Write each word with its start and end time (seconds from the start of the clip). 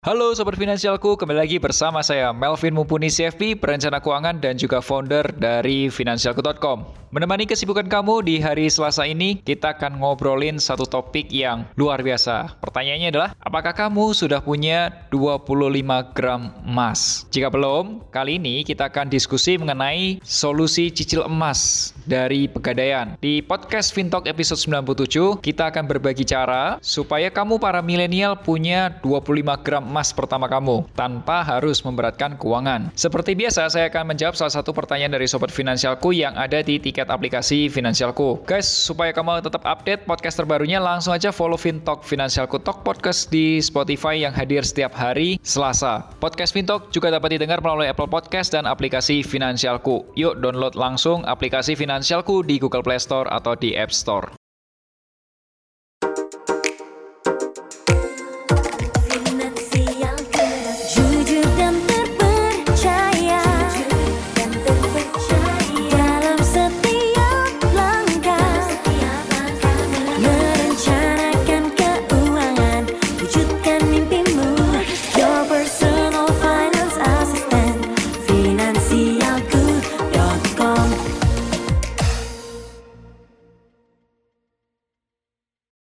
Halo 0.00 0.32
Sobat 0.32 0.56
Finansialku, 0.56 1.12
kembali 1.12 1.44
lagi 1.44 1.60
bersama 1.60 2.00
saya 2.00 2.32
Melvin 2.32 2.72
Mumpuni 2.72 3.12
CFP, 3.12 3.60
perencana 3.60 4.00
keuangan 4.00 4.40
dan 4.40 4.56
juga 4.56 4.80
founder 4.80 5.28
dari 5.36 5.92
Finansialku.com. 5.92 6.88
Menemani 7.12 7.44
kesibukan 7.44 7.84
kamu 7.84 8.24
di 8.24 8.40
hari 8.40 8.70
Selasa 8.72 9.04
ini, 9.04 9.44
kita 9.44 9.76
akan 9.76 10.00
ngobrolin 10.00 10.56
satu 10.56 10.88
topik 10.88 11.28
yang 11.28 11.68
luar 11.76 12.00
biasa. 12.00 12.56
Pertanyaannya 12.64 13.08
adalah, 13.12 13.30
apakah 13.44 13.76
kamu 13.76 14.16
sudah 14.16 14.40
punya 14.40 15.04
25 15.12 16.16
gram 16.16 16.54
emas? 16.64 17.28
Jika 17.28 17.52
belum, 17.52 18.08
kali 18.08 18.40
ini 18.40 18.64
kita 18.64 18.88
akan 18.88 19.12
diskusi 19.12 19.60
mengenai 19.60 20.22
solusi 20.24 20.88
cicil 20.88 21.28
emas 21.28 21.92
dari 22.08 22.48
Pegadaian. 22.48 23.20
Di 23.20 23.44
podcast 23.44 23.92
Fintalk 23.92 24.24
episode 24.24 24.62
97, 24.64 25.44
kita 25.44 25.68
akan 25.68 25.84
berbagi 25.90 26.24
cara 26.24 26.80
supaya 26.80 27.28
kamu 27.28 27.60
para 27.60 27.84
milenial 27.84 28.38
punya 28.38 28.96
25 29.02 29.66
gram 29.66 29.89
emas 29.90 30.14
pertama 30.14 30.46
kamu 30.46 30.86
tanpa 30.94 31.42
harus 31.42 31.82
memberatkan 31.82 32.38
keuangan. 32.38 32.94
Seperti 32.94 33.34
biasa, 33.34 33.66
saya 33.66 33.90
akan 33.90 34.14
menjawab 34.14 34.38
salah 34.38 34.54
satu 34.54 34.70
pertanyaan 34.70 35.18
dari 35.18 35.26
sobat 35.26 35.50
finansialku 35.50 36.14
yang 36.14 36.38
ada 36.38 36.62
di 36.62 36.78
tiket 36.78 37.10
aplikasi 37.10 37.66
Finansialku. 37.66 38.46
Guys, 38.46 38.70
supaya 38.70 39.10
kamu 39.10 39.42
tetap 39.42 39.66
update 39.66 40.06
podcast 40.06 40.38
terbarunya, 40.38 40.78
langsung 40.78 41.10
aja 41.10 41.34
follow 41.34 41.58
Fintalk 41.58 42.06
Finansialku 42.06 42.62
Talk 42.62 42.86
Podcast 42.86 43.28
di 43.34 43.58
Spotify 43.58 44.22
yang 44.22 44.30
hadir 44.30 44.62
setiap 44.62 44.94
hari 44.94 45.42
Selasa. 45.42 46.06
Podcast 46.22 46.54
Fintalk 46.54 46.94
juga 46.94 47.10
dapat 47.10 47.34
didengar 47.34 47.58
melalui 47.58 47.90
Apple 47.90 48.08
Podcast 48.08 48.54
dan 48.54 48.70
aplikasi 48.70 49.26
Finansialku. 49.26 50.06
Yuk 50.14 50.38
download 50.38 50.78
langsung 50.78 51.26
aplikasi 51.26 51.74
Finansialku 51.74 52.46
di 52.46 52.62
Google 52.62 52.86
Play 52.86 53.02
Store 53.02 53.26
atau 53.26 53.58
di 53.58 53.74
App 53.74 53.90
Store. 53.90 54.39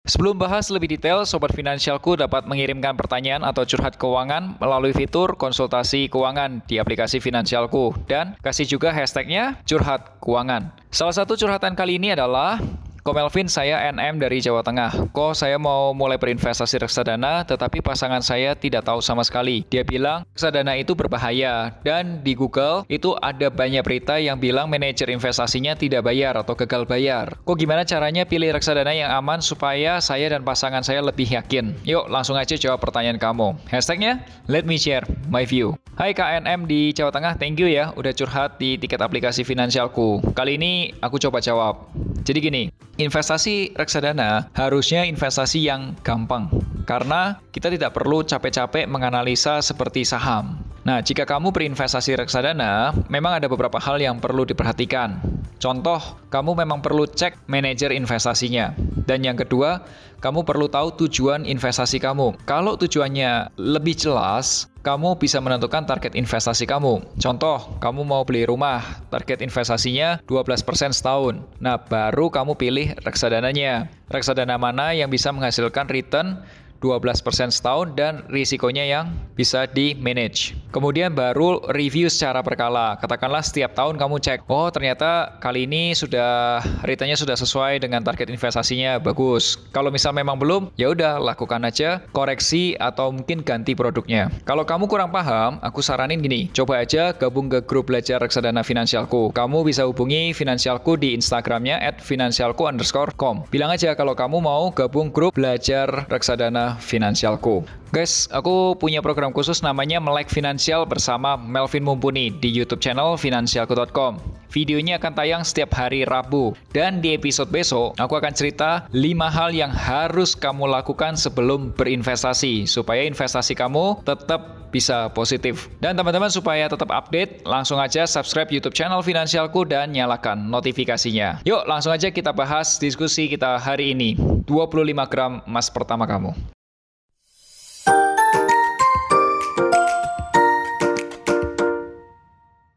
Sebelum 0.06 0.38
bahas 0.38 0.70
lebih 0.70 0.86
detail, 0.86 1.26
Sobat 1.26 1.50
Finansialku 1.50 2.14
dapat 2.14 2.46
mengirimkan 2.46 2.94
pertanyaan 2.94 3.42
atau 3.42 3.66
curhat 3.66 3.98
keuangan 3.98 4.54
melalui 4.62 4.94
fitur 4.94 5.34
konsultasi 5.34 6.06
keuangan 6.06 6.62
di 6.70 6.78
aplikasi 6.78 7.18
Finansialku 7.18 7.90
dan 8.06 8.39
kasih 8.39 8.70
juga 8.70 8.95
hashtagnya 8.95 9.58
curhat 9.66 10.22
keuangan. 10.22 10.70
Salah 10.95 11.11
satu 11.11 11.34
curhatan 11.34 11.74
kali 11.74 11.98
ini 11.98 12.14
adalah 12.14 12.62
Ko 13.06 13.14
Melvin, 13.14 13.46
saya 13.46 13.86
NM 13.94 14.18
dari 14.18 14.42
Jawa 14.42 14.67
Tengah. 14.67 15.14
Ko 15.14 15.30
saya 15.30 15.62
mau 15.62 15.94
mulai 15.94 16.18
berinvestasi 16.18 16.83
reksadana, 16.83 17.46
tetapi 17.46 17.78
pasangan 17.78 18.18
saya 18.18 18.58
tidak 18.58 18.83
tahu 18.83 18.98
sama 18.98 19.22
sekali. 19.22 19.62
Dia 19.70 19.86
bilang 19.86 20.27
reksadana 20.34 20.74
itu 20.74 20.98
berbahaya, 20.98 21.70
dan 21.86 22.18
di 22.27 22.34
Google 22.34 22.83
itu 22.90 23.14
ada 23.22 23.46
banyak 23.46 23.86
berita 23.86 24.18
yang 24.18 24.42
bilang 24.42 24.66
manajer 24.66 25.06
investasinya 25.06 25.78
tidak 25.78 26.02
bayar 26.02 26.34
atau 26.34 26.58
gagal 26.58 26.83
bayar. 26.83 27.39
Kok 27.46 27.55
gimana 27.55 27.86
caranya 27.86 28.27
pilih 28.27 28.50
reksadana 28.50 28.90
yang 28.90 29.14
aman 29.14 29.39
supaya 29.39 30.02
saya 30.02 30.27
dan 30.27 30.42
pasangan 30.42 30.83
saya 30.83 30.98
lebih 30.98 31.30
yakin? 31.30 31.78
Yuk, 31.86 32.11
langsung 32.11 32.34
aja 32.34 32.58
jawab 32.58 32.83
pertanyaan 32.83 33.22
kamu. 33.22 33.55
Hashtagnya, 33.70 34.27
let 34.50 34.66
me 34.66 34.83
share 34.83 35.06
my 35.30 35.46
view. 35.46 35.78
Hai 35.95 36.11
KNM 36.11 36.66
di 36.66 36.90
Jawa 36.90 37.14
Tengah, 37.14 37.39
thank 37.39 37.56
you 37.62 37.70
ya 37.70 37.95
udah 37.95 38.11
curhat 38.12 38.58
di 38.58 38.77
tiket 38.83 38.98
aplikasi 38.98 39.46
finansialku. 39.46 40.20
Kali 40.34 40.58
ini 40.58 40.90
aku 40.98 41.22
coba 41.22 41.39
jawab. 41.39 41.89
Jadi 42.20 42.39
gini, 42.42 42.62
investasi 42.96 43.77
reksadana 43.77 44.48
harusnya 44.57 45.05
investasi 45.05 45.64
yang 45.64 45.92
gampang 46.01 46.48
karena 46.89 47.36
kita 47.52 47.68
tidak 47.68 47.92
perlu 47.92 48.24
capek-capek 48.24 48.89
menganalisa 48.89 49.61
seperti 49.61 50.07
saham. 50.07 50.62
Nah, 50.86 51.02
jika 51.02 51.27
kamu 51.27 51.51
berinvestasi 51.51 52.14
reksadana, 52.14 52.95
memang 53.11 53.42
ada 53.42 53.51
beberapa 53.51 53.83
hal 53.83 53.98
yang 53.98 54.23
perlu 54.23 54.46
diperhatikan. 54.46 55.18
Contoh, 55.58 55.98
kamu 56.30 56.62
memang 56.62 56.79
perlu 56.79 57.11
cek 57.11 57.51
manajer 57.51 57.90
investasinya. 57.90 58.70
Dan 59.02 59.27
yang 59.27 59.34
kedua, 59.34 59.83
kamu 60.23 60.46
perlu 60.46 60.70
tahu 60.70 60.95
tujuan 61.02 61.42
investasi 61.42 61.98
kamu. 61.98 62.39
Kalau 62.46 62.78
tujuannya 62.78 63.58
lebih 63.58 63.98
jelas, 63.98 64.70
kamu 64.86 65.19
bisa 65.19 65.42
menentukan 65.42 65.83
target 65.83 66.14
investasi 66.14 66.63
kamu. 66.63 67.02
Contoh, 67.19 67.58
kamu 67.83 68.07
mau 68.07 68.23
beli 68.23 68.47
rumah, 68.47 69.02
target 69.11 69.42
investasinya 69.42 70.23
12% 70.30 70.95
setahun. 70.95 71.42
Nah, 71.58 71.83
baru 71.83 72.30
kamu 72.30 72.55
pilih 72.55 72.95
reksadananya. 73.02 73.91
Reksadana 74.07 74.55
mana 74.55 74.95
yang 74.95 75.11
bisa 75.11 75.35
menghasilkan 75.35 75.91
return 75.91 76.39
12% 76.83 77.53
setahun 77.53 77.97
dan 77.97 78.27
risikonya 78.29 78.85
yang 78.85 79.13
bisa 79.37 79.64
di 79.69 79.97
manage. 79.97 80.57
Kemudian 80.73 81.13
baru 81.13 81.64
review 81.73 82.09
secara 82.13 82.41
berkala. 82.45 82.97
Katakanlah 83.01 83.45
setiap 83.45 83.73
tahun 83.73 83.97
kamu 83.97 84.20
cek, 84.20 84.48
oh 84.48 84.69
ternyata 84.69 85.37
kali 85.41 85.64
ini 85.64 85.97
sudah 85.97 86.61
returnnya 86.85 87.17
sudah 87.17 87.37
sesuai 87.37 87.81
dengan 87.81 88.05
target 88.05 88.29
investasinya, 88.29 89.01
bagus. 89.01 89.57
Kalau 89.73 89.89
misal 89.89 90.13
memang 90.13 90.37
belum, 90.37 90.75
ya 90.77 90.92
udah 90.92 91.23
lakukan 91.23 91.63
aja 91.64 92.05
koreksi 92.13 92.77
atau 92.77 93.13
mungkin 93.13 93.41
ganti 93.41 93.73
produknya. 93.73 94.29
Kalau 94.45 94.64
kamu 94.67 94.91
kurang 94.91 95.14
paham, 95.14 95.63
aku 95.64 95.81
saranin 95.81 96.20
gini, 96.20 96.53
coba 96.53 96.83
aja 96.83 97.14
gabung 97.14 97.48
ke 97.48 97.63
grup 97.63 97.89
belajar 97.89 98.19
reksadana 98.19 98.67
finansialku. 98.67 99.31
Kamu 99.33 99.63
bisa 99.63 99.87
hubungi 99.87 100.35
finansialku 100.35 100.98
di 100.98 101.14
Instagramnya 101.14 101.79
at 101.79 102.03
finansialku 102.03 102.67
underscore 102.67 103.14
com. 103.14 103.47
Bilang 103.48 103.70
aja 103.70 103.95
kalau 103.95 104.19
kamu 104.19 104.43
mau 104.43 104.69
gabung 104.75 105.14
grup 105.14 105.37
belajar 105.39 106.08
reksadana 106.11 106.65
finansialku. 106.82 107.62
Guys, 107.94 108.27
aku 108.34 108.74
punya 108.74 108.98
program 108.98 109.30
khusus 109.30 109.62
namanya 109.62 110.02
Melek 110.02 110.27
Finansial 110.27 110.82
bersama 110.82 111.38
Melvin 111.38 111.86
Mumpuni 111.86 112.34
di 112.34 112.50
YouTube 112.50 112.82
channel 112.82 113.14
finansialku.com. 113.14 114.18
Videonya 114.50 114.98
akan 114.98 115.12
tayang 115.14 115.42
setiap 115.46 115.70
hari 115.78 116.02
Rabu. 116.02 116.58
Dan 116.74 116.98
di 116.98 117.14
episode 117.14 117.52
besok, 117.54 117.94
aku 117.96 118.18
akan 118.18 118.34
cerita 118.34 118.90
5 118.90 119.30
hal 119.30 119.54
yang 119.54 119.70
harus 119.70 120.34
kamu 120.34 120.66
lakukan 120.66 121.14
sebelum 121.14 121.70
berinvestasi 121.78 122.66
supaya 122.66 123.06
investasi 123.06 123.54
kamu 123.54 124.02
tetap 124.02 124.66
bisa 124.74 125.08
positif. 125.14 125.70
Dan 125.78 125.94
teman-teman 125.94 126.28
supaya 126.28 126.66
tetap 126.66 126.90
update, 126.90 127.46
langsung 127.46 127.78
aja 127.78 128.04
subscribe 128.04 128.50
YouTube 128.50 128.75
channel 128.75 129.00
Finansialku 129.00 129.62
dan 129.62 129.94
nyalakan 129.94 130.50
notifikasinya. 130.50 131.46
Yuk, 131.46 131.64
langsung 131.70 131.94
aja 131.94 132.10
kita 132.10 132.34
bahas 132.34 132.76
diskusi 132.82 133.31
kita 133.31 133.56
hari 133.62 133.94
ini. 133.94 134.19
25 134.44 135.06
gram 135.06 135.40
emas 135.46 135.70
pertama 135.70 136.04
kamu. 136.04 136.56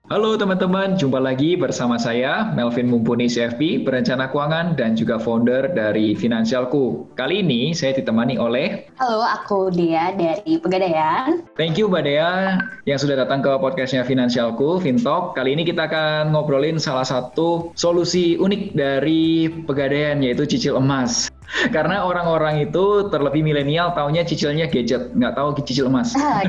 Halo 0.10 0.34
teman-teman, 0.34 0.98
jumpa 0.98 1.22
lagi 1.22 1.54
bersama 1.54 2.02
saya 2.02 2.50
Melvin 2.58 2.90
Mumpuni 2.90 3.30
CFP, 3.30 3.86
perencana 3.86 4.26
keuangan 4.26 4.74
dan 4.74 4.98
juga 4.98 5.22
founder 5.22 5.70
dari 5.70 6.18
Finansialku. 6.18 7.14
Kali 7.14 7.46
ini 7.46 7.78
saya 7.78 7.94
ditemani 7.94 8.42
oleh 8.42 8.90
Halo, 8.98 9.22
aku 9.22 9.70
Dia 9.70 10.10
dari 10.18 10.58
Pegadaian. 10.58 11.46
Thank 11.54 11.78
you 11.78 11.86
Mbak 11.86 12.10
Dea 12.10 12.58
yang 12.90 12.98
sudah 12.98 13.22
datang 13.22 13.46
ke 13.46 13.54
podcastnya 13.62 14.02
Finansialku, 14.02 14.82
Fintalk. 14.82 15.38
Kali 15.38 15.54
ini 15.54 15.62
kita 15.62 15.86
akan 15.86 16.34
ngobrolin 16.34 16.82
salah 16.82 17.06
satu 17.06 17.70
solusi 17.78 18.34
unik 18.34 18.74
dari 18.74 19.46
Pegadaian 19.70 20.26
yaitu 20.26 20.50
cicil 20.50 20.82
emas. 20.82 21.30
Karena 21.76 22.06
orang-orang 22.06 22.62
itu 22.70 23.10
terlebih 23.10 23.42
milenial 23.42 23.94
taunya 23.98 24.22
cicilnya 24.22 24.70
gadget, 24.70 25.14
nggak 25.14 25.34
tahu 25.34 25.58
cicil 25.66 25.90
emas. 25.90 26.14
Ah, 26.16 26.46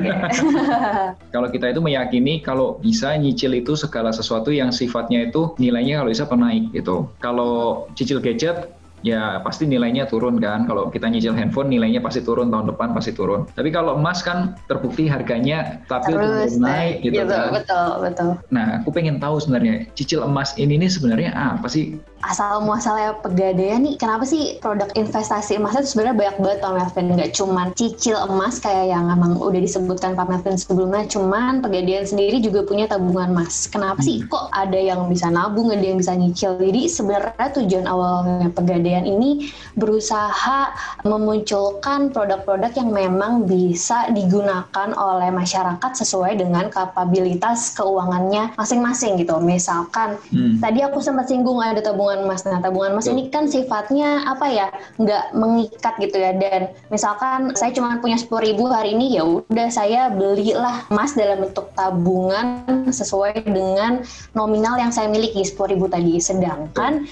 kalau 1.35 1.49
kita 1.49 1.73
itu 1.73 1.81
meyakini 1.81 2.45
kalau 2.45 2.77
bisa 2.79 3.17
nyicil 3.17 3.57
itu 3.57 3.77
segala 3.77 4.13
sesuatu 4.13 4.53
yang 4.53 4.71
sifatnya 4.71 5.29
itu 5.29 5.57
nilainya 5.57 6.05
kalau 6.05 6.11
bisa 6.13 6.25
penaik 6.29 6.65
gitu. 6.73 7.09
Kalau 7.21 7.87
cicil 7.97 8.21
gadget 8.21 8.80
ya 9.01 9.41
pasti 9.45 9.67
nilainya 9.67 10.07
turun 10.09 10.39
kan. 10.39 10.65
Kalau 10.69 10.89
kita 10.89 11.09
nyicil 11.09 11.35
handphone 11.37 11.73
nilainya 11.73 12.01
pasti 12.01 12.21
turun 12.25 12.53
tahun 12.53 12.73
depan 12.75 12.93
pasti 12.93 13.13
turun. 13.17 13.49
Tapi 13.53 13.69
kalau 13.73 13.97
emas 13.97 14.21
kan 14.25 14.57
terbukti 14.67 15.09
harganya 15.09 15.81
stabil 15.87 16.17
terus 16.17 16.57
naik 16.57 17.05
gitu, 17.05 17.25
gitu 17.25 17.33
kan. 17.33 17.53
Betul, 17.57 17.91
betul. 18.05 18.31
Nah, 18.53 18.81
aku 18.81 18.89
pengen 18.93 19.19
tahu 19.19 19.41
sebenarnya 19.41 19.89
cicil 19.97 20.25
emas 20.25 20.55
ini 20.61 20.81
nih 20.81 20.91
sebenarnya 20.91 21.31
apa 21.33 21.69
sih? 21.69 21.99
asal 22.21 22.61
muasalnya 22.61 23.17
pegadaian 23.25 23.81
nih 23.81 23.97
kenapa 23.97 24.29
sih 24.29 24.61
produk 24.61 24.93
investasi 24.93 25.57
emas 25.57 25.73
itu 25.81 25.97
sebenarnya 25.97 26.17
banyak 26.21 26.37
banget 26.45 26.59
Pak 26.61 26.73
Melvin 26.77 27.07
nggak 27.17 27.31
cuman 27.33 27.69
cicil 27.73 28.17
emas 28.29 28.61
kayak 28.61 28.93
yang 28.93 29.09
emang 29.09 29.41
udah 29.41 29.57
disebutkan 29.57 30.13
Pak 30.13 30.29
Melvin 30.29 30.61
sebelumnya 30.61 31.09
cuman 31.09 31.65
pegadaian 31.65 32.05
sendiri 32.05 32.45
juga 32.45 32.69
punya 32.69 32.85
tabungan 32.93 33.33
emas 33.33 33.65
kenapa 33.73 34.05
hmm. 34.05 34.07
sih 34.07 34.17
kok 34.29 34.53
ada 34.53 34.77
yang 34.77 35.09
bisa 35.09 35.33
nabung 35.33 35.73
ada 35.73 35.81
yang 35.81 35.97
bisa 35.97 36.13
nyicil 36.13 36.61
jadi 36.61 36.93
sebenarnya 36.93 37.49
tujuan 37.57 37.87
awalnya 37.89 38.53
pegadaian 38.53 38.90
ini 38.99 39.55
berusaha 39.79 40.75
memunculkan 41.07 42.11
produk-produk 42.11 42.75
yang 42.75 42.91
memang 42.91 43.47
bisa 43.47 44.11
digunakan 44.11 44.91
oleh 44.99 45.31
masyarakat 45.31 45.93
sesuai 45.95 46.43
dengan 46.43 46.67
kapabilitas 46.69 47.79
keuangannya 47.79 48.59
masing-masing 48.59 49.23
gitu 49.23 49.39
misalkan 49.39 50.19
hmm. 50.35 50.59
tadi 50.59 50.83
aku 50.83 50.99
sempat 50.99 51.31
singgung 51.31 51.61
ada 51.63 51.79
tabungan 51.79 52.27
emas. 52.27 52.43
Nah, 52.43 52.59
tabungan 52.59 52.97
emas 52.97 53.07
ini 53.07 53.31
kan 53.31 53.47
sifatnya 53.47 54.27
apa 54.27 54.47
ya? 54.51 54.69
nggak 54.99 55.25
mengikat 55.37 55.95
gitu 56.03 56.17
ya. 56.19 56.33
Dan 56.35 56.71
misalkan 56.89 57.55
saya 57.55 57.71
cuma 57.71 57.99
punya 58.03 58.17
sepuluh 58.19 58.51
ribu 58.51 58.67
hari 58.71 58.97
ini, 58.97 59.21
ya 59.21 59.23
udah 59.27 59.69
saya 59.71 60.11
belilah 60.11 60.87
emas 60.91 61.15
dalam 61.15 61.47
bentuk 61.47 61.71
tabungan 61.75 62.67
sesuai 62.91 63.47
dengan 63.47 64.03
nominal 64.35 64.79
yang 64.79 64.91
saya 64.91 65.07
miliki 65.07 65.47
sepuluh 65.47 65.79
ribu 65.79 65.87
tadi. 65.87 66.19
Sedangkan 66.19 67.07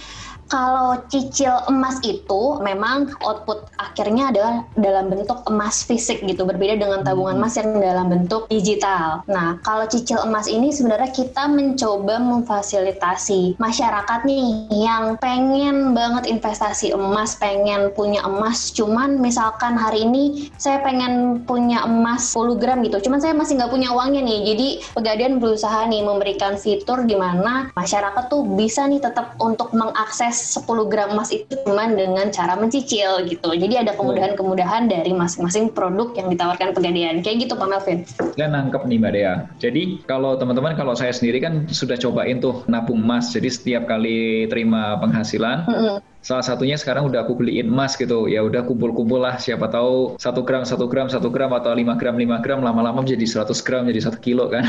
kalau 0.48 1.00
cicil 1.08 1.52
emas 1.68 2.00
itu 2.04 2.58
memang 2.60 3.12
output 3.22 3.68
akhirnya 3.78 4.32
adalah 4.32 4.54
dalam 4.74 5.12
bentuk 5.12 5.44
emas 5.48 5.84
fisik 5.84 6.24
gitu, 6.24 6.44
berbeda 6.48 6.80
dengan 6.80 7.04
tabungan 7.04 7.38
emas 7.38 7.54
yang 7.56 7.76
dalam 7.78 8.08
bentuk 8.08 8.48
digital. 8.50 9.22
Nah, 9.28 9.60
kalau 9.62 9.84
cicil 9.86 10.20
emas 10.24 10.50
ini 10.50 10.72
sebenarnya 10.72 11.12
kita 11.12 11.46
mencoba 11.46 12.18
memfasilitasi 12.18 13.60
masyarakat 13.60 14.20
nih 14.24 14.72
yang 14.72 15.16
pengen 15.20 15.92
banget 15.94 16.26
investasi 16.28 16.92
emas, 16.92 17.36
pengen 17.36 17.92
punya 17.94 18.24
emas, 18.24 18.72
cuman 18.72 19.20
misalkan 19.20 19.76
hari 19.78 20.04
ini 20.08 20.50
saya 20.58 20.80
pengen 20.82 21.44
punya 21.44 21.84
emas 21.84 22.32
10 22.34 22.58
gram 22.58 22.80
gitu, 22.82 22.98
cuman 23.08 23.20
saya 23.20 23.36
masih 23.36 23.60
nggak 23.60 23.72
punya 23.72 23.88
uangnya 23.92 24.22
nih. 24.24 24.40
Jadi 24.48 24.68
Pegadaian 24.96 25.38
berusaha 25.38 25.86
nih 25.86 26.02
memberikan 26.02 26.58
fitur 26.58 27.06
di 27.06 27.14
mana 27.14 27.70
masyarakat 27.78 28.24
tuh 28.26 28.42
bisa 28.56 28.88
nih 28.88 28.98
tetap 28.98 29.38
untuk 29.38 29.70
mengakses 29.70 30.37
10 30.38 30.64
gram 30.86 31.10
emas 31.12 31.34
itu 31.34 31.58
cuma 31.66 31.90
dengan 31.90 32.30
cara 32.30 32.54
mencicil 32.54 33.26
gitu. 33.26 33.50
Jadi 33.50 33.74
ada 33.74 33.92
kemudahan-kemudahan 33.98 34.86
dari 34.86 35.10
masing-masing 35.10 35.74
produk 35.74 36.14
yang 36.14 36.30
ditawarkan 36.30 36.72
pegadaian. 36.72 37.18
Kayak 37.20 37.50
gitu 37.50 37.54
Pak 37.58 37.68
Melvin. 37.68 37.98
Saya 38.38 38.48
nangkep 38.48 38.82
nih 38.86 38.98
Mbak 39.02 39.12
Dea. 39.12 39.34
Jadi 39.58 39.82
kalau 40.06 40.38
teman-teman, 40.38 40.78
kalau 40.78 40.94
saya 40.94 41.10
sendiri 41.10 41.42
kan 41.42 41.66
sudah 41.66 41.98
cobain 41.98 42.38
tuh 42.38 42.62
nabung 42.70 43.02
emas. 43.02 43.34
Jadi 43.34 43.48
setiap 43.50 43.90
kali 43.90 44.46
terima 44.46 44.96
penghasilan, 45.02 45.66
mm 45.66 45.76
-hmm 45.76 46.17
salah 46.22 46.44
satunya 46.44 46.74
sekarang 46.74 47.08
udah 47.08 47.24
aku 47.24 47.38
beliin 47.38 47.70
emas 47.70 47.94
gitu. 47.94 48.26
Ya 48.26 48.42
udah 48.42 48.66
kumpul-kumpul 48.66 49.22
lah 49.22 49.38
siapa 49.38 49.70
tahu 49.70 50.18
satu 50.18 50.42
gram 50.42 50.66
satu 50.66 50.90
gram 50.90 51.06
satu 51.06 51.28
gram 51.30 51.50
atau 51.54 51.72
lima 51.72 51.94
gram 51.94 52.18
lima 52.18 52.42
gram 52.42 52.60
lama-lama 52.60 53.02
menjadi 53.02 53.44
100 53.46 53.66
gram 53.66 53.82
jadi 53.86 54.00
satu 54.04 54.18
kilo 54.18 54.50
kan. 54.50 54.64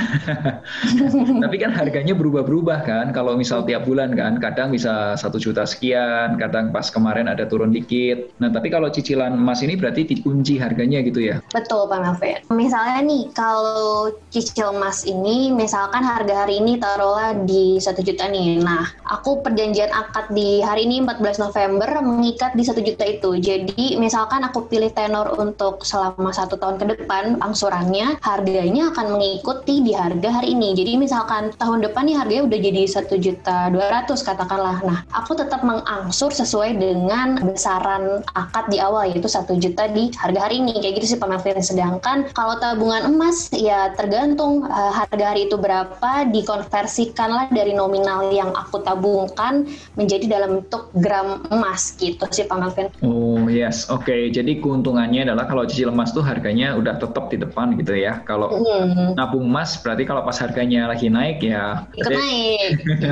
Tapi 1.44 1.56
kan 1.58 1.72
harganya 1.74 2.14
berubah-berubah 2.14 2.86
kan. 2.86 3.06
Kalau 3.12 3.36
misal 3.36 3.66
tiap 3.66 3.90
bulan 3.90 4.14
kan 4.14 4.38
kadang 4.38 4.72
bisa 4.72 5.18
satu 5.18 5.42
juta 5.42 5.66
sekian 5.66 6.38
kadang 6.38 6.70
pas 6.70 6.88
kemarin 6.88 7.28
ada 7.28 7.46
turun 7.50 7.74
dikit. 7.74 8.32
Nah 8.38 8.54
tapi 8.54 8.70
kalau 8.70 8.88
cicilan 8.90 9.36
emas 9.36 9.66
ini 9.66 9.76
berarti 9.76 10.06
dikunci 10.06 10.62
harganya 10.62 11.02
gitu 11.02 11.24
ya? 11.24 11.42
Betul 11.52 11.90
Pak 11.90 12.00
Melvin 12.00 12.40
misalnya 12.54 13.00
nih 13.02 13.24
kalau 13.34 14.12
cicil 14.30 14.76
emas 14.76 15.08
ini 15.08 15.50
misalkan 15.50 16.04
harga 16.06 16.46
hari 16.46 16.62
ini 16.62 16.78
taruhlah 16.78 17.34
di 17.48 17.80
satu 17.82 18.04
juta 18.06 18.28
nih. 18.30 18.62
Nah 18.62 18.86
aku 19.08 19.42
perjanjian 19.42 19.90
akad 19.90 20.30
di 20.36 20.62
hari 20.62 20.86
ini 20.86 21.02
14 21.02 21.39
November 21.40 21.88
mengikat 22.04 22.54
di 22.54 22.68
satu 22.68 22.84
juta 22.84 23.08
itu. 23.08 23.40
Jadi 23.40 23.96
misalkan 23.96 24.44
aku 24.44 24.68
pilih 24.68 24.92
tenor 24.92 25.40
untuk 25.40 25.88
selama 25.88 26.36
satu 26.36 26.60
tahun 26.60 26.76
ke 26.76 26.86
depan, 27.00 27.40
angsurannya 27.40 28.20
harganya 28.20 28.92
akan 28.92 29.16
mengikuti 29.16 29.80
di 29.80 29.96
harga 29.96 30.30
hari 30.44 30.52
ini. 30.54 30.76
Jadi 30.76 31.00
misalkan 31.00 31.56
tahun 31.56 31.80
depan 31.88 32.04
nih 32.12 32.18
harganya 32.20 32.44
udah 32.52 32.60
jadi 32.60 32.82
satu 32.86 33.16
juta 33.16 33.72
dua 33.72 33.88
ratus 33.88 34.22
katakanlah. 34.28 34.84
Nah, 34.84 35.00
aku 35.16 35.40
tetap 35.40 35.64
mengangsur 35.64 36.36
sesuai 36.36 36.76
dengan 36.76 37.40
besaran 37.48 38.22
akad 38.36 38.68
di 38.68 38.84
awal 38.84 39.08
yaitu 39.08 39.32
satu 39.32 39.56
juta 39.56 39.88
di 39.88 40.12
harga 40.20 40.50
hari 40.52 40.60
ini. 40.60 40.76
Kayak 40.84 41.00
gitu 41.00 41.16
sih 41.16 41.20
Melvin. 41.22 41.62
Sedangkan 41.62 42.18
kalau 42.34 42.58
tabungan 42.58 43.06
emas 43.14 43.54
ya 43.54 43.94
tergantung 43.94 44.66
uh, 44.66 44.90
harga 44.90 45.26
hari 45.30 45.46
itu 45.46 45.56
berapa 45.62 46.26
dikonversikanlah 46.34 47.54
dari 47.54 47.78
nominal 47.78 48.34
yang 48.34 48.50
aku 48.58 48.82
tabungkan 48.82 49.70
menjadi 49.94 50.26
dalam 50.26 50.60
bentuk 50.60 50.90
gram 50.98 51.29
emas 51.52 51.94
gitu 52.00 52.26
sih 52.32 52.46
Pak 52.48 52.58
Melvin. 52.58 52.88
Oh 53.06 53.46
yes, 53.48 53.88
oke. 53.92 54.06
Okay. 54.06 54.32
Jadi 54.34 54.64
keuntungannya 54.64 55.28
adalah 55.28 55.46
kalau 55.46 55.68
cicil 55.68 55.94
emas 55.94 56.12
tuh 56.16 56.24
harganya 56.24 56.74
udah 56.78 56.98
tetap 56.98 57.30
di 57.30 57.38
depan 57.38 57.76
gitu 57.78 57.94
ya. 57.96 58.22
Kalau 58.26 58.50
hmm. 58.54 59.16
nabung 59.20 59.46
emas 59.48 59.78
berarti 59.82 60.04
kalau 60.08 60.26
pas 60.26 60.38
harganya 60.40 60.90
lagi 60.90 61.08
naik 61.12 61.44
ya. 61.44 61.86
Ikut 61.94 62.14
naik. 62.14 62.70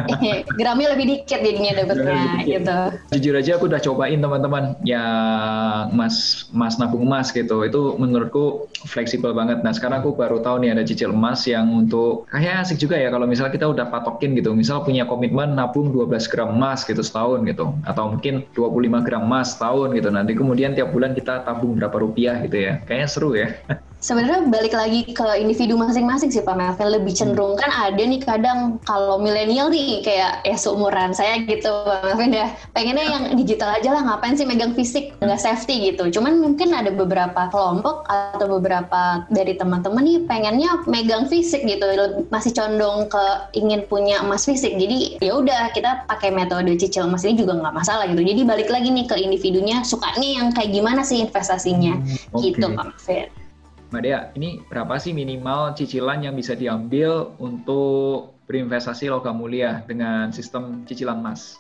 Gramnya 0.59 0.87
lebih 0.95 1.05
dikit 1.11 1.37
jadinya 1.37 1.71
dapetnya 1.83 2.21
gitu. 2.43 2.79
Jujur 3.17 3.33
aja 3.37 3.51
aku 3.59 3.65
udah 3.69 3.81
cobain 3.81 4.19
teman-teman 4.19 4.63
yang 4.87 5.91
emas 5.91 6.47
emas 6.51 6.79
nabung 6.79 7.03
emas 7.05 7.29
gitu. 7.35 7.63
Itu 7.65 7.99
menurutku 7.99 8.71
fleksibel 8.87 9.35
banget. 9.35 9.61
Nah 9.61 9.73
sekarang 9.75 10.01
aku 10.05 10.15
baru 10.15 10.39
tahu 10.39 10.63
nih 10.63 10.77
ada 10.77 10.83
cicil 10.87 11.11
emas 11.11 11.43
yang 11.45 11.67
untuk 11.73 12.29
kayak 12.31 12.67
asik 12.67 12.79
juga 12.79 12.95
ya 12.97 13.11
kalau 13.11 13.27
misalnya 13.27 13.53
kita 13.53 13.67
udah 13.67 13.91
patokin 13.91 14.37
gitu. 14.37 14.55
Misal 14.55 14.81
punya 14.85 15.03
komitmen 15.03 15.57
nabung 15.57 15.91
12 15.91 16.31
gram 16.31 16.49
emas 16.55 16.87
gitu 16.87 17.01
setahun 17.03 17.43
gitu. 17.43 17.73
Atau 17.83 18.06
mungkin 18.15 18.47
25 18.55 19.05
gram 19.05 19.23
emas 19.25 19.57
tahun 19.59 19.97
gitu. 19.97 20.09
Nanti 20.13 20.31
kemudian 20.37 20.71
tiap 20.77 20.93
bulan 20.93 21.11
kita 21.11 21.43
tabung 21.43 21.75
berapa 21.75 21.97
rupiah 21.99 22.39
gitu 22.45 22.57
ya. 22.57 22.79
Kayaknya 22.85 23.07
seru 23.09 23.31
ya. 23.35 23.49
Sebenarnya 24.07 24.47
balik 24.47 24.71
lagi 24.71 25.03
ke 25.11 25.27
individu 25.35 25.75
masing-masing 25.75 26.31
sih 26.31 26.39
Pak 26.39 26.55
Melvin 26.55 26.95
lebih 26.95 27.11
cenderung 27.11 27.59
kan 27.59 27.67
ada 27.67 27.99
nih 27.99 28.23
kadang 28.23 28.79
kalau 28.87 29.19
milenial 29.19 29.67
nih 29.67 29.99
kayak 29.99 30.47
ya 30.47 30.55
seumuran 30.55 31.11
saya 31.11 31.43
gitu 31.43 31.67
Pak 31.83 32.07
Melvin 32.07 32.31
ya 32.31 32.47
pengennya 32.71 33.03
yang 33.03 33.23
digital 33.35 33.75
aja 33.75 33.91
lah 33.91 34.07
ngapain 34.07 34.39
sih 34.39 34.47
megang 34.47 34.71
fisik? 34.79 35.11
Nggak 35.19 35.43
safety 35.43 35.91
gitu. 35.91 36.07
Cuman 36.07 36.39
mungkin 36.39 36.71
ada 36.71 36.87
beberapa 36.87 37.51
kelompok 37.51 38.07
atau 38.07 38.47
beberapa 38.47 39.27
dari 39.27 39.59
teman-teman 39.59 39.99
nih 40.07 40.23
pengennya 40.23 40.87
megang 40.87 41.27
fisik 41.27 41.67
gitu. 41.67 41.83
Masih 42.31 42.55
condong 42.55 43.11
ke 43.11 43.25
ingin 43.59 43.83
punya 43.91 44.23
emas 44.23 44.47
fisik. 44.47 44.71
Jadi 44.79 45.19
ya 45.19 45.35
udah 45.35 45.75
kita 45.75 46.07
pakai 46.07 46.31
metode 46.31 46.71
cicil 46.79 47.11
emas 47.11 47.27
ini 47.27 47.43
juga 47.43 47.59
nggak 47.59 47.75
masalah 47.75 48.07
gitu. 48.07 48.23
Jadi 48.23 48.47
balik 48.47 48.71
lagi 48.71 48.87
nih 48.87 49.03
ke 49.03 49.19
individunya 49.19 49.83
sukanya 49.83 50.29
yang 50.39 50.47
kayak 50.55 50.71
gimana 50.71 51.03
sih 51.03 51.19
investasinya? 51.19 51.99
Hmm, 51.99 52.39
okay. 52.39 52.55
gitu 52.55 52.71
Pak 52.71 52.87
Melvin. 52.87 53.46
Mbak 53.87 54.01
Dea, 54.03 54.19
ini 54.35 54.59
berapa 54.67 54.99
sih 54.99 55.15
minimal 55.15 55.71
cicilan 55.71 56.19
yang 56.19 56.35
bisa 56.35 56.59
diambil 56.59 57.31
untuk 57.39 58.35
berinvestasi 58.43 59.07
logam 59.07 59.39
mulia 59.39 59.79
dengan 59.87 60.27
sistem 60.35 60.83
cicilan 60.83 61.23
emas? 61.23 61.55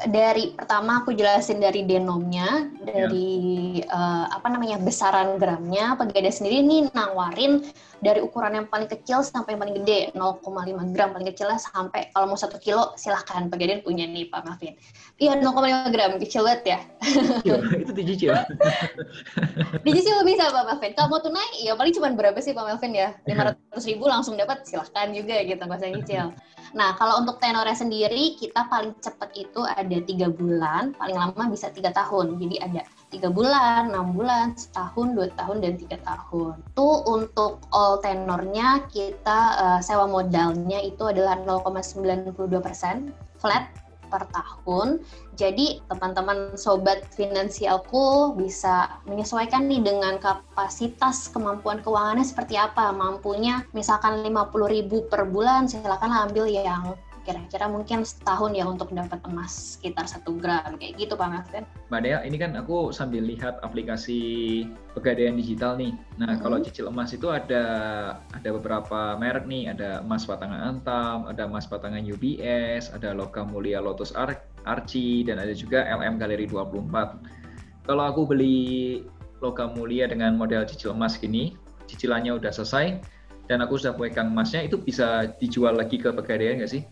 Dari 0.00 0.56
pertama 0.56 1.00
aku 1.00 1.12
jelasin 1.12 1.60
dari 1.60 1.84
denomnya, 1.84 2.68
dari 2.84 3.80
ya. 3.80 3.92
uh, 3.92 4.24
apa 4.32 4.48
namanya 4.52 4.80
besaran 4.80 5.40
gramnya. 5.40 5.96
Pegadaian 5.96 6.32
sendiri 6.32 6.64
ini 6.64 6.76
nawarin 6.92 7.64
dari 8.00 8.24
ukuran 8.24 8.56
yang 8.56 8.66
paling 8.66 8.88
kecil 8.88 9.20
sampai 9.20 9.54
yang 9.54 9.60
paling 9.60 9.76
gede 9.84 10.12
0,5 10.16 10.94
gram 10.96 11.12
paling 11.12 11.28
kecilnya 11.28 11.60
sampai 11.60 12.08
kalau 12.16 12.32
mau 12.32 12.38
satu 12.40 12.56
kilo 12.56 12.96
silahkan 12.96 13.52
Pegadaian 13.52 13.84
punya 13.84 14.08
nih 14.08 14.32
Pak 14.32 14.40
Melvin. 14.44 14.74
Iya 15.20 15.36
0,5 15.36 15.92
gram 15.92 16.10
kecil 16.16 16.42
banget 16.48 16.62
ya. 16.64 16.78
Iya, 17.44 17.56
itu 17.84 17.92
dicicil. 17.92 18.32
dicicil 19.86 20.16
bisa 20.24 20.48
Pak 20.48 20.64
Melvin. 20.64 20.92
Kalau 20.96 21.08
mau 21.12 21.20
tunai 21.20 21.60
ya 21.60 21.76
paling 21.76 21.92
cuma 21.92 22.08
berapa 22.16 22.40
sih 22.40 22.56
Pak 22.56 22.64
Melvin 22.64 22.92
ya? 22.96 23.12
500 23.28 23.88
ribu 23.88 24.08
langsung 24.08 24.40
dapat 24.40 24.64
silahkan 24.64 25.12
juga 25.12 25.44
gitu 25.44 25.60
nggak 25.60 25.80
usah 25.80 25.90
nyicil. 25.92 26.26
Nah 26.72 26.96
kalau 26.96 27.20
untuk 27.20 27.36
tenornya 27.36 27.76
sendiri 27.76 28.38
kita 28.40 28.64
paling 28.72 28.96
cepat 29.04 29.30
itu 29.36 29.60
ada 29.66 29.98
tiga 30.08 30.32
bulan, 30.32 30.96
paling 30.96 31.16
lama 31.20 31.44
bisa 31.52 31.68
tiga 31.68 31.92
tahun. 31.92 32.40
Jadi 32.40 32.56
ada 32.64 32.82
tiga 33.10 33.28
bulan, 33.28 33.90
enam 33.90 34.14
bulan, 34.14 34.54
setahun, 34.54 35.18
dua 35.18 35.28
tahun, 35.34 35.58
dan 35.60 35.74
tiga 35.76 35.98
tahun. 36.06 36.62
Itu 36.72 36.88
untuk 37.10 37.66
all 37.74 37.98
tenornya 37.98 38.86
kita 38.88 39.40
uh, 39.58 39.80
sewa 39.82 40.06
modalnya 40.06 40.78
itu 40.78 41.02
adalah 41.10 41.36
0,92 41.42 42.30
persen 42.62 43.10
flat 43.42 43.66
per 44.10 44.26
tahun. 44.34 45.02
Jadi 45.38 45.78
teman-teman 45.86 46.58
sobat 46.58 47.06
finansialku 47.14 48.34
bisa 48.34 48.98
menyesuaikan 49.06 49.70
nih 49.70 49.86
dengan 49.86 50.18
kapasitas 50.18 51.30
kemampuan 51.30 51.78
keuangannya 51.80 52.26
seperti 52.26 52.58
apa. 52.58 52.90
Mampunya 52.90 53.62
misalkan 53.70 54.26
50.000 54.26 55.10
per 55.10 55.30
bulan, 55.30 55.70
silakan 55.70 56.28
ambil 56.28 56.50
yang 56.50 56.98
kira-kira 57.22 57.66
mungkin 57.68 58.02
setahun 58.02 58.56
ya 58.56 58.64
untuk 58.64 58.90
dapat 58.90 59.20
emas 59.28 59.76
sekitar 59.76 60.08
satu 60.08 60.36
gram 60.40 60.76
kayak 60.80 60.96
gitu 60.96 61.14
Pak 61.14 61.28
Melvin. 61.28 61.64
Mbak 61.92 62.00
Dea, 62.04 62.18
ini 62.24 62.36
kan 62.40 62.52
aku 62.56 62.90
sambil 62.90 63.22
lihat 63.24 63.60
aplikasi 63.60 64.20
pegadaian 64.96 65.36
digital 65.36 65.76
nih. 65.76 65.92
Nah, 66.16 66.34
hmm. 66.34 66.40
kalau 66.40 66.58
cicil 66.62 66.88
emas 66.88 67.12
itu 67.12 67.28
ada 67.28 67.64
ada 68.32 68.48
beberapa 68.50 69.16
merek 69.20 69.44
nih, 69.44 69.72
ada 69.72 70.00
emas 70.00 70.24
batangan 70.24 70.60
Antam, 70.60 71.28
ada 71.28 71.46
emas 71.46 71.68
batangan 71.68 72.02
UBS, 72.02 72.90
ada 72.94 73.12
logam 73.12 73.52
mulia 73.52 73.78
Lotus 73.78 74.16
Ar 74.16 74.34
Archie 74.64 75.24
dan 75.24 75.40
ada 75.40 75.52
juga 75.56 75.84
LM 75.88 76.20
Galeri 76.20 76.44
24. 76.48 77.88
Kalau 77.88 78.04
aku 78.06 78.28
beli 78.28 79.02
logam 79.40 79.72
mulia 79.72 80.04
dengan 80.04 80.36
model 80.36 80.68
cicil 80.68 80.92
emas 80.92 81.16
gini, 81.16 81.56
cicilannya 81.88 82.36
udah 82.36 82.52
selesai, 82.52 83.00
dan 83.50 83.66
aku 83.66 83.74
sudah 83.80 83.98
pegang 83.98 84.30
emasnya 84.30 84.62
itu 84.62 84.78
bisa 84.78 85.34
dijual 85.42 85.74
lagi 85.74 85.98
ke 85.98 86.14
pegadaian 86.14 86.62
nggak 86.62 86.70
sih? 86.70 86.86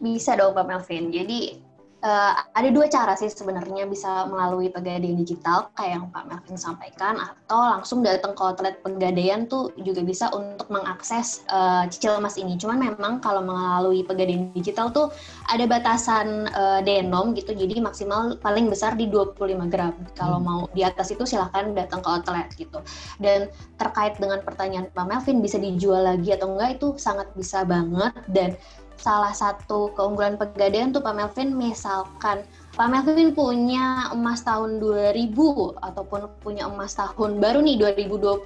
Bisa 0.00 0.36
dong 0.36 0.52
Pak 0.52 0.66
Melvin. 0.68 1.08
Jadi 1.08 1.66
uh, 2.06 2.32
ada 2.54 2.68
dua 2.70 2.86
cara 2.86 3.18
sih 3.18 3.30
sebenarnya 3.30 3.88
bisa 3.90 4.26
melalui 4.30 4.70
pegadaian 4.70 5.16
digital 5.18 5.70
kayak 5.74 5.98
yang 5.98 6.06
Pak 6.14 6.24
Melvin 6.30 6.58
sampaikan 6.58 7.18
atau 7.18 7.60
langsung 7.78 8.00
datang 8.06 8.36
ke 8.38 8.42
outlet 8.42 8.78
pegadaian 8.80 9.50
tuh 9.50 9.74
juga 9.82 10.06
bisa 10.06 10.30
untuk 10.34 10.70
mengakses 10.70 11.46
uh, 11.50 11.84
cicil 11.90 12.18
emas 12.22 12.38
ini. 12.38 12.54
Cuman 12.54 12.78
memang 12.78 13.18
kalau 13.18 13.42
melalui 13.42 14.06
pegadaian 14.06 14.52
digital 14.54 14.94
tuh 14.94 15.10
ada 15.50 15.66
batasan 15.66 16.50
uh, 16.54 16.80
denom 16.82 17.34
gitu 17.34 17.52
jadi 17.52 17.82
maksimal 17.82 18.38
paling 18.40 18.70
besar 18.70 18.94
di 18.94 19.10
25 19.10 19.72
gram. 19.72 19.94
Kalau 20.14 20.38
hmm. 20.38 20.46
mau 20.46 20.60
di 20.72 20.86
atas 20.86 21.10
itu 21.12 21.26
silahkan 21.26 21.72
datang 21.72 22.00
ke 22.00 22.08
outlet 22.08 22.48
gitu. 22.54 22.78
Dan 23.18 23.48
terkait 23.80 24.16
dengan 24.20 24.40
pertanyaan 24.46 24.88
Pak 24.92 25.06
Melvin 25.06 25.42
bisa 25.42 25.58
dijual 25.58 26.06
lagi 26.06 26.32
atau 26.32 26.54
enggak 26.54 26.80
itu 26.80 26.88
sangat 26.96 27.28
bisa 27.34 27.66
banget 27.66 28.14
dan 28.30 28.54
salah 28.96 29.32
satu 29.32 29.92
keunggulan 29.94 30.40
pegadaian 30.40 30.90
tuh 30.90 31.04
Pak 31.04 31.14
Melvin 31.14 31.54
misalkan 31.54 32.42
Pak 32.76 32.92
Melvin 32.92 33.32
punya 33.32 34.12
emas 34.12 34.44
tahun 34.44 34.76
2000 34.84 35.32
ataupun 35.80 36.28
punya 36.44 36.68
emas 36.68 36.92
tahun 36.92 37.40
baru 37.40 37.64
nih 37.64 37.80
2020 38.04 38.44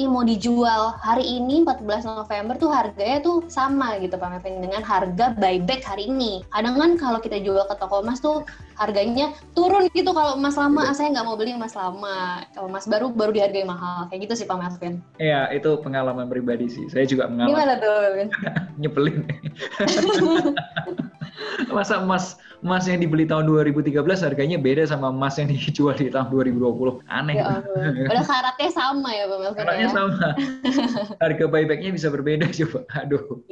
nih 0.00 0.08
mau 0.08 0.24
dijual 0.24 0.96
hari 0.96 1.36
ini 1.36 1.60
14 1.60 2.08
November 2.08 2.56
tuh 2.56 2.72
harganya 2.72 3.20
tuh 3.20 3.44
sama 3.52 4.00
gitu 4.00 4.16
Pak 4.16 4.32
Melvin 4.32 4.64
dengan 4.64 4.80
harga 4.80 5.36
buyback 5.36 5.84
hari 5.84 6.08
ini. 6.08 6.40
Kadang 6.48 6.80
kan 6.80 6.90
kalau 6.96 7.20
kita 7.20 7.36
jual 7.36 7.68
ke 7.68 7.76
toko 7.76 8.00
emas 8.00 8.24
tuh 8.24 8.48
harganya 8.80 9.36
turun 9.52 9.92
gitu 9.92 10.08
kalau 10.16 10.40
emas 10.40 10.56
lama. 10.56 10.88
Ah, 10.88 10.96
saya 10.96 11.12
nggak 11.12 11.26
mau 11.28 11.36
beli 11.36 11.52
emas 11.52 11.76
lama. 11.76 12.48
Kalau 12.56 12.72
emas 12.72 12.88
baru 12.88 13.12
baru 13.12 13.36
dihargai 13.36 13.68
mahal. 13.68 14.08
Kayak 14.08 14.32
gitu 14.32 14.40
sih 14.40 14.46
Pak 14.48 14.56
Melvin. 14.56 15.04
Iya 15.20 15.52
itu 15.52 15.76
pengalaman 15.84 16.32
pribadi 16.32 16.72
sih. 16.72 16.88
Saya 16.88 17.04
juga 17.04 17.28
mengalami. 17.28 17.52
Gimana 17.52 17.74
tuh? 17.76 18.24
Nyebelin 18.80 19.20
masa 21.76 22.00
emas 22.00 22.38
emas 22.64 22.88
yang 22.88 23.04
dibeli 23.04 23.28
tahun 23.28 23.46
2013 23.46 23.92
harganya 24.24 24.56
beda 24.56 24.88
sama 24.88 25.12
emas 25.12 25.36
yang 25.36 25.52
dijual 25.52 25.94
di 25.96 26.08
tahun 26.08 26.32
2020 26.32 27.04
aneh. 27.08 27.36
Ya, 27.38 27.62
udah 28.08 28.24
karatnya 28.24 28.70
sama 28.72 29.08
ya 29.12 29.24
Pak 29.28 29.38
Melvin 29.38 29.56
karatnya 29.60 29.88
ya? 29.88 29.92
sama. 29.92 30.28
Harga 31.22 31.44
buybacknya 31.46 31.90
bisa 31.92 32.08
berbeda 32.08 32.48
coba 32.48 32.80
aduh. 32.96 33.44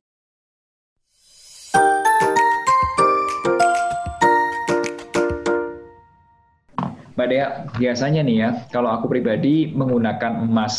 Mbak 7.14 7.26
Dea, 7.30 7.46
biasanya 7.78 8.26
nih 8.26 8.36
ya, 8.42 8.50
kalau 8.74 8.90
aku 8.90 9.06
pribadi 9.06 9.70
menggunakan 9.70 10.34
emas 10.50 10.74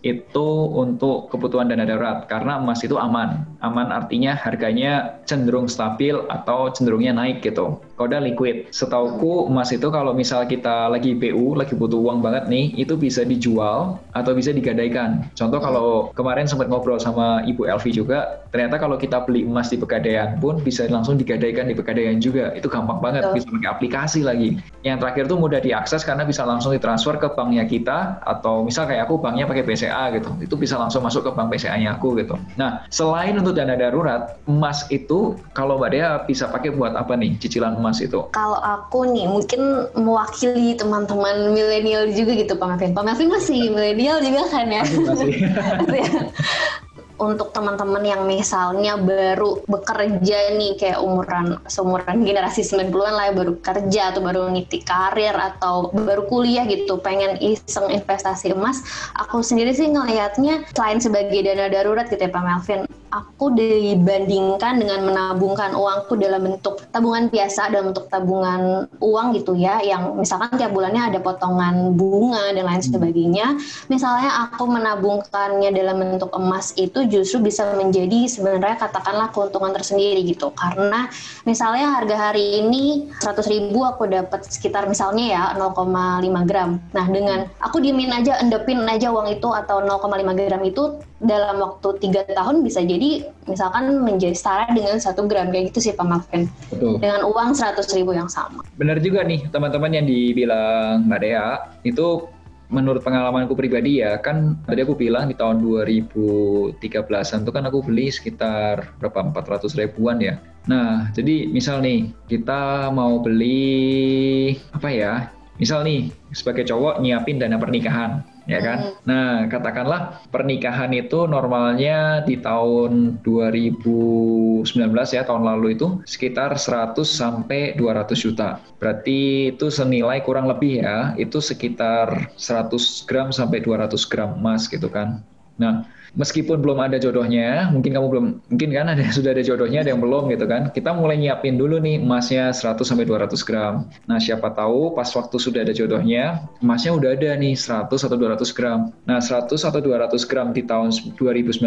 itu 0.00 0.48
untuk 0.72 1.28
kebutuhan 1.28 1.68
dana 1.68 1.84
darurat 1.84 2.24
karena 2.24 2.56
emas 2.56 2.80
itu 2.80 2.96
aman. 2.96 3.44
Aman 3.60 3.92
artinya 3.92 4.32
harganya 4.32 5.20
cenderung 5.28 5.68
stabil 5.68 6.16
atau 6.32 6.72
cenderungnya 6.72 7.12
naik 7.12 7.44
gitu. 7.44 7.80
Koda 8.00 8.16
liquid. 8.16 8.72
Setauku 8.72 9.52
emas 9.52 9.68
itu 9.76 9.92
kalau 9.92 10.16
misal 10.16 10.48
kita 10.48 10.88
lagi 10.88 11.12
PU, 11.12 11.52
lagi 11.52 11.76
butuh 11.76 12.00
uang 12.00 12.24
banget 12.24 12.48
nih, 12.48 12.72
itu 12.80 12.96
bisa 12.96 13.28
dijual 13.28 14.00
atau 14.16 14.32
bisa 14.32 14.56
digadaikan. 14.56 15.28
Contoh 15.36 15.60
kalau 15.60 15.88
kemarin 16.16 16.48
sempat 16.48 16.72
ngobrol 16.72 16.96
sama 16.96 17.44
Ibu 17.44 17.68
Elvi 17.68 17.92
juga, 17.92 18.40
ternyata 18.48 18.80
kalau 18.80 18.96
kita 18.96 19.28
beli 19.28 19.44
emas 19.44 19.68
di 19.68 19.76
Pegadaian 19.76 20.40
pun 20.40 20.64
bisa 20.64 20.88
langsung 20.88 21.20
digadaikan 21.20 21.68
di 21.68 21.76
Pegadaian 21.76 22.16
juga. 22.16 22.56
Itu 22.56 22.72
gampang 22.72 23.04
banget, 23.04 23.28
bisa 23.36 23.52
pakai 23.52 23.68
aplikasi 23.68 24.24
lagi. 24.24 24.56
Yang 24.80 25.04
terakhir 25.04 25.24
tuh 25.28 25.36
mudah 25.36 25.60
diakses 25.60 26.00
karena 26.00 26.24
bisa 26.24 26.48
langsung 26.48 26.72
ditransfer 26.72 27.20
ke 27.20 27.28
banknya 27.36 27.68
kita 27.68 28.24
atau 28.24 28.64
misal 28.64 28.88
kayak 28.88 29.04
aku 29.04 29.20
banknya 29.20 29.44
pakai 29.44 29.60
BCA 29.68 29.89
gitu. 30.16 30.30
Itu 30.40 30.54
bisa 30.56 30.80
langsung 30.80 31.04
masuk 31.04 31.28
ke 31.28 31.30
bank 31.36 31.52
BCA-nya 31.52 32.00
aku 32.00 32.16
gitu. 32.16 32.40
Nah, 32.56 32.88
selain 32.88 33.36
untuk 33.36 33.52
dana 33.52 33.76
darurat, 33.76 34.40
emas 34.48 34.88
itu 34.88 35.36
kalau 35.52 35.76
Mbak 35.76 35.90
Dea 35.92 36.10
bisa 36.24 36.48
pakai 36.48 36.72
buat 36.72 36.96
apa 36.96 37.12
nih 37.12 37.36
cicilan 37.36 37.76
emas? 37.76 37.90
Mas 37.90 37.98
itu? 37.98 38.22
Kalau 38.30 38.62
aku 38.62 39.02
nih 39.10 39.26
mungkin 39.26 39.90
mewakili 39.98 40.78
teman-teman 40.78 41.50
milenial 41.50 42.06
juga 42.14 42.38
gitu 42.38 42.54
Pak 42.54 42.78
Melvin. 42.78 42.94
Pak 42.94 43.02
Melvin 43.02 43.28
masih 43.34 43.74
milenial 43.74 44.22
juga 44.22 44.46
kan 44.46 44.70
ya? 44.70 44.86
Masih. 44.86 45.34
untuk 47.20 47.52
teman-teman 47.52 48.00
yang 48.00 48.24
misalnya 48.24 48.96
baru 48.96 49.60
bekerja 49.68 50.56
nih 50.56 50.80
kayak 50.80 51.04
umuran 51.04 51.60
seumuran 51.68 52.24
generasi 52.24 52.64
90-an 52.64 53.14
lah 53.14 53.24
ya 53.28 53.34
baru 53.36 53.52
kerja 53.60 54.02
atau 54.16 54.20
baru 54.24 54.48
niti 54.48 54.80
karir 54.80 55.36
atau 55.36 55.92
baru 55.92 56.24
kuliah 56.24 56.64
gitu 56.64 56.96
pengen 57.04 57.36
iseng 57.44 57.92
investasi 57.92 58.56
emas 58.56 58.80
aku 59.12 59.44
sendiri 59.44 59.76
sih 59.76 59.92
ngelihatnya 59.92 60.64
selain 60.72 60.98
sebagai 60.98 61.44
dana 61.44 61.68
darurat 61.68 62.08
gitu 62.08 62.24
ya 62.24 62.32
Pak 62.32 62.42
Melvin 62.42 62.80
aku 63.10 63.52
dibandingkan 63.54 64.78
dengan 64.78 65.06
menabungkan 65.10 65.74
uangku 65.74 66.14
dalam 66.16 66.46
bentuk 66.46 66.82
tabungan 66.94 67.28
biasa 67.28 67.70
dalam 67.74 67.92
bentuk 67.92 68.06
tabungan 68.08 68.86
uang 69.02 69.26
gitu 69.36 69.58
ya 69.58 69.82
yang 69.82 70.16
misalkan 70.16 70.54
tiap 70.56 70.70
bulannya 70.70 71.10
ada 71.10 71.18
potongan 71.18 71.94
bunga 71.98 72.54
dan 72.54 72.64
lain 72.66 72.82
sebagainya 72.82 73.58
misalnya 73.90 74.50
aku 74.50 74.64
menabungkannya 74.70 75.70
dalam 75.74 75.96
bentuk 75.98 76.30
emas 76.32 76.72
itu 76.78 77.04
justru 77.10 77.42
bisa 77.44 77.66
menjadi 77.74 78.30
sebenarnya 78.30 78.78
katakanlah 78.78 79.28
keuntungan 79.34 79.74
tersendiri 79.74 80.22
gitu. 80.24 80.54
Karena 80.54 81.10
misalnya 81.44 81.98
harga 81.98 82.30
hari 82.30 82.62
ini 82.62 83.10
100 83.20 83.52
ribu 83.52 83.82
aku 83.82 84.06
dapat 84.06 84.46
sekitar 84.46 84.86
misalnya 84.86 85.24
ya 85.26 85.42
0,5 85.58 86.48
gram. 86.48 86.78
Nah 86.94 87.06
dengan 87.10 87.48
aku 87.58 87.82
diemin 87.82 88.14
aja 88.14 88.38
endepin 88.38 88.86
aja 88.86 89.10
uang 89.10 89.28
itu 89.34 89.48
atau 89.50 89.82
0,5 89.82 90.38
gram 90.38 90.62
itu 90.62 91.02
dalam 91.20 91.60
waktu 91.60 92.00
tiga 92.00 92.24
tahun 92.24 92.64
bisa 92.64 92.80
jadi 92.80 93.28
misalkan 93.44 94.00
menjadi 94.00 94.32
setara 94.32 94.72
dengan 94.72 94.96
satu 94.96 95.28
gram 95.28 95.52
kayak 95.52 95.72
gitu 95.72 95.90
sih 95.90 95.92
Pak 95.92 96.06
Marvin 96.08 96.48
dengan 96.72 97.28
uang 97.28 97.52
seratus 97.52 97.92
ribu 97.92 98.16
yang 98.16 98.28
sama. 98.28 98.64
Benar 98.80 99.04
juga 99.04 99.20
nih 99.20 99.44
teman-teman 99.52 99.92
yang 99.92 100.06
dibilang 100.08 101.04
Mbak 101.04 101.20
Dea 101.20 101.48
itu 101.84 102.24
menurut 102.70 103.02
pengalamanku 103.02 103.52
pribadi 103.58 104.00
ya 104.00 104.16
kan 104.22 104.54
tadi 104.64 104.86
aku 104.86 104.94
bilang 104.94 105.26
di 105.26 105.34
tahun 105.34 105.58
2013an 105.60 107.42
itu 107.42 107.50
kan 107.52 107.64
aku 107.66 107.82
beli 107.82 108.08
sekitar 108.08 108.94
berapa 109.02 109.34
400 109.34 109.74
ribuan 109.76 110.22
ya. 110.22 110.38
Nah 110.70 111.10
jadi 111.12 111.50
misal 111.50 111.82
nih 111.82 112.14
kita 112.30 112.88
mau 112.94 113.18
beli 113.20 114.54
apa 114.70 114.88
ya 114.88 115.28
misal 115.60 115.84
nih 115.84 116.08
sebagai 116.32 116.64
cowok 116.64 117.04
nyiapin 117.04 117.36
dana 117.36 117.60
pernikahan 117.60 118.24
ya 118.50 118.60
kan? 118.60 118.78
Hmm. 118.82 118.94
nah 119.06 119.30
katakanlah 119.46 120.26
pernikahan 120.34 120.90
itu 120.90 121.30
normalnya 121.30 122.26
di 122.26 122.36
tahun 122.42 123.22
2019 123.22 124.66
ya 125.14 125.22
tahun 125.22 125.44
lalu 125.46 125.78
itu 125.78 126.02
sekitar 126.04 126.58
100 126.58 126.98
sampai 127.06 127.78
200 127.78 128.18
juta. 128.18 128.58
Berarti 128.82 129.54
itu 129.54 129.70
senilai 129.70 130.20
kurang 130.26 130.50
lebih 130.50 130.82
ya 130.82 131.14
itu 131.14 131.38
sekitar 131.38 132.34
100 132.34 133.06
gram 133.06 133.30
sampai 133.30 133.62
200 133.62 134.10
gram 134.10 134.34
emas 134.34 134.66
gitu 134.66 134.90
kan. 134.90 135.22
Nah 135.56 135.86
meskipun 136.14 136.62
belum 136.62 136.78
ada 136.80 136.96
jodohnya, 136.98 137.70
mungkin 137.70 137.94
kamu 137.94 138.06
belum, 138.10 138.26
mungkin 138.50 138.68
kan 138.74 138.86
ada 138.90 139.04
sudah 139.16 139.34
ada 139.34 139.42
jodohnya, 139.44 139.84
ada 139.84 139.90
yang 139.94 140.02
belum 140.02 140.30
gitu 140.32 140.46
kan. 140.46 140.70
Kita 140.74 140.94
mulai 140.94 141.18
nyiapin 141.20 141.58
dulu 141.60 141.78
nih 141.78 142.02
emasnya 142.02 142.50
100 142.54 142.82
sampai 142.82 143.06
200 143.06 143.46
gram. 143.46 143.86
Nah, 144.06 144.18
siapa 144.18 144.50
tahu 144.54 144.94
pas 144.94 145.08
waktu 145.12 145.36
sudah 145.36 145.62
ada 145.62 145.74
jodohnya, 145.74 146.46
emasnya 146.62 146.94
udah 146.96 147.10
ada 147.14 147.36
nih 147.36 147.54
100 147.54 148.06
atau 148.06 148.16
200 148.16 148.56
gram. 148.56 148.90
Nah, 149.06 149.18
100 149.18 149.62
atau 149.62 149.80
200 149.82 150.24
gram 150.26 150.50
di 150.50 150.62
tahun 150.66 150.90
2019 151.18 151.60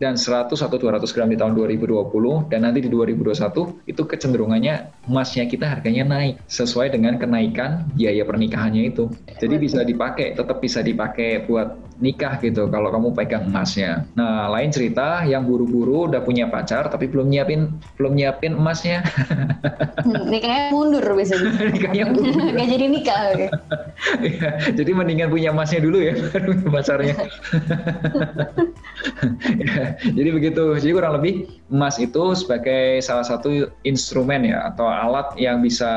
dan 0.00 0.14
100 0.14 0.60
atau 0.60 0.76
200 0.76 1.14
gram 1.14 1.28
di 1.28 1.38
tahun 1.38 1.52
2020 1.56 2.52
dan 2.52 2.60
nanti 2.64 2.84
di 2.84 2.90
2021 2.92 3.88
itu 3.88 4.02
kecenderungannya 4.02 5.08
emasnya 5.08 5.44
kita 5.46 5.66
harganya 5.66 6.04
naik 6.06 6.40
sesuai 6.50 6.92
dengan 6.92 7.16
kenaikan 7.16 7.86
biaya 7.94 8.26
pernikahannya 8.26 8.92
itu. 8.92 9.10
Jadi 9.38 9.54
bisa 9.56 9.82
dipakai, 9.86 10.34
tetap 10.34 10.58
bisa 10.58 10.82
dipakai 10.82 11.46
buat 11.46 11.85
nikah 11.96 12.36
gitu 12.44 12.68
kalau 12.68 12.92
kamu 12.92 13.16
pegang 13.16 13.48
emasnya. 13.48 14.04
Nah, 14.12 14.52
lain 14.52 14.68
cerita 14.68 15.24
yang 15.24 15.48
buru-buru 15.48 16.12
udah 16.12 16.20
punya 16.20 16.48
pacar 16.48 16.92
tapi 16.92 17.08
belum 17.08 17.32
nyiapin 17.32 17.72
belum 17.96 18.12
nyiapin 18.16 18.52
emasnya. 18.56 19.00
Hmm, 20.04 20.28
nikahnya 20.28 20.72
mundur 20.72 21.04
biasanya. 21.04 21.50
nikahnya 21.74 22.04
mundur. 22.12 22.32
Gak 22.60 22.68
jadi 22.68 22.86
nikah. 22.86 23.20
Okay. 23.32 23.48
ya, 24.22 24.50
jadi 24.76 24.90
mendingan 24.92 25.28
punya 25.32 25.50
emasnya 25.50 25.80
dulu 25.80 25.98
ya 26.04 26.14
baru 26.32 26.52
pacarnya. 26.68 27.16
ya, 29.56 29.84
jadi 30.04 30.30
begitu. 30.32 30.64
Jadi 30.76 30.92
kurang 30.92 31.16
lebih 31.16 31.48
emas 31.72 31.96
itu 31.96 32.36
sebagai 32.36 33.00
salah 33.00 33.24
satu 33.24 33.72
instrumen 33.88 34.52
ya 34.52 34.68
atau 34.68 34.84
alat 34.84 35.32
yang 35.40 35.64
bisa 35.64 35.88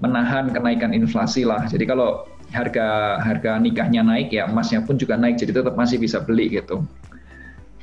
menahan 0.00 0.52
kenaikan 0.52 0.92
inflasi 0.92 1.44
lah. 1.44 1.64
Jadi 1.68 1.84
kalau 1.88 2.24
harga 2.54 3.18
harga 3.22 3.58
nikahnya 3.58 4.06
naik 4.06 4.30
ya 4.30 4.46
emasnya 4.46 4.82
pun 4.86 4.94
juga 4.94 5.18
naik 5.18 5.38
jadi 5.40 5.62
tetap 5.62 5.74
masih 5.74 5.98
bisa 5.98 6.22
beli 6.22 6.52
gitu. 6.52 6.86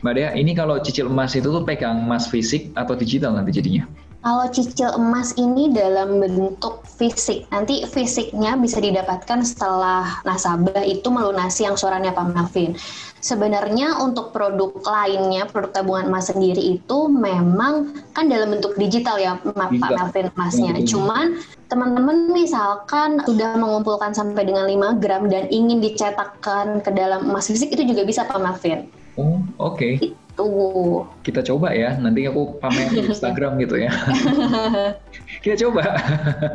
Mbak 0.03 0.13
Dea, 0.19 0.29
ini 0.35 0.51
kalau 0.51 0.75
cicil 0.83 1.07
emas 1.07 1.31
itu 1.31 1.47
tuh 1.47 1.63
pegang 1.63 2.03
emas 2.03 2.27
fisik 2.27 2.75
atau 2.75 2.91
digital 2.91 3.39
nanti 3.39 3.55
jadinya? 3.55 3.87
Kalau 4.23 4.47
cicil 4.47 4.87
emas 4.95 5.35
ini 5.35 5.67
dalam 5.75 6.23
bentuk 6.23 6.87
fisik, 6.87 7.43
nanti 7.51 7.83
fisiknya 7.83 8.55
bisa 8.55 8.79
didapatkan 8.79 9.43
setelah 9.43 10.23
nasabah 10.23 10.79
itu 10.87 11.11
melunasi 11.11 11.67
angsurannya 11.67 12.15
Pak 12.15 12.31
Melvin. 12.31 12.71
Sebenarnya 13.19 13.99
untuk 13.99 14.31
produk 14.31 14.79
lainnya, 14.79 15.43
produk 15.43 15.75
tabungan 15.75 16.07
emas 16.07 16.31
sendiri 16.31 16.63
itu 16.79 17.11
memang 17.11 17.99
kan 18.15 18.31
dalam 18.31 18.55
bentuk 18.55 18.79
digital 18.79 19.19
ya 19.19 19.35
Pak 19.43 19.91
Melvin 19.91 20.31
emasnya. 20.31 20.79
Cuman 20.87 21.43
teman-teman 21.67 22.31
misalkan 22.31 23.19
sudah 23.27 23.59
mengumpulkan 23.59 24.15
sampai 24.15 24.47
dengan 24.47 24.71
5 24.71 25.03
gram 25.03 25.27
dan 25.27 25.51
ingin 25.51 25.83
dicetakkan 25.83 26.79
ke 26.79 26.95
dalam 26.95 27.27
emas 27.27 27.51
fisik 27.51 27.75
itu 27.75 27.91
juga 27.91 28.07
bisa 28.07 28.23
Pak 28.23 28.39
Melvin. 28.39 28.87
Oh, 29.19 29.43
oke. 29.59 29.99
Okay 29.99 30.22
gitu. 30.33 31.05
Kita 31.23 31.41
coba 31.45 31.71
ya, 31.73 31.95
nanti 32.01 32.25
aku 32.25 32.57
pamer 32.57 32.89
di 32.89 33.05
Instagram 33.09 33.61
gitu 33.61 33.77
ya. 33.77 33.91
Kita 35.43 35.55
coba. 35.67 35.83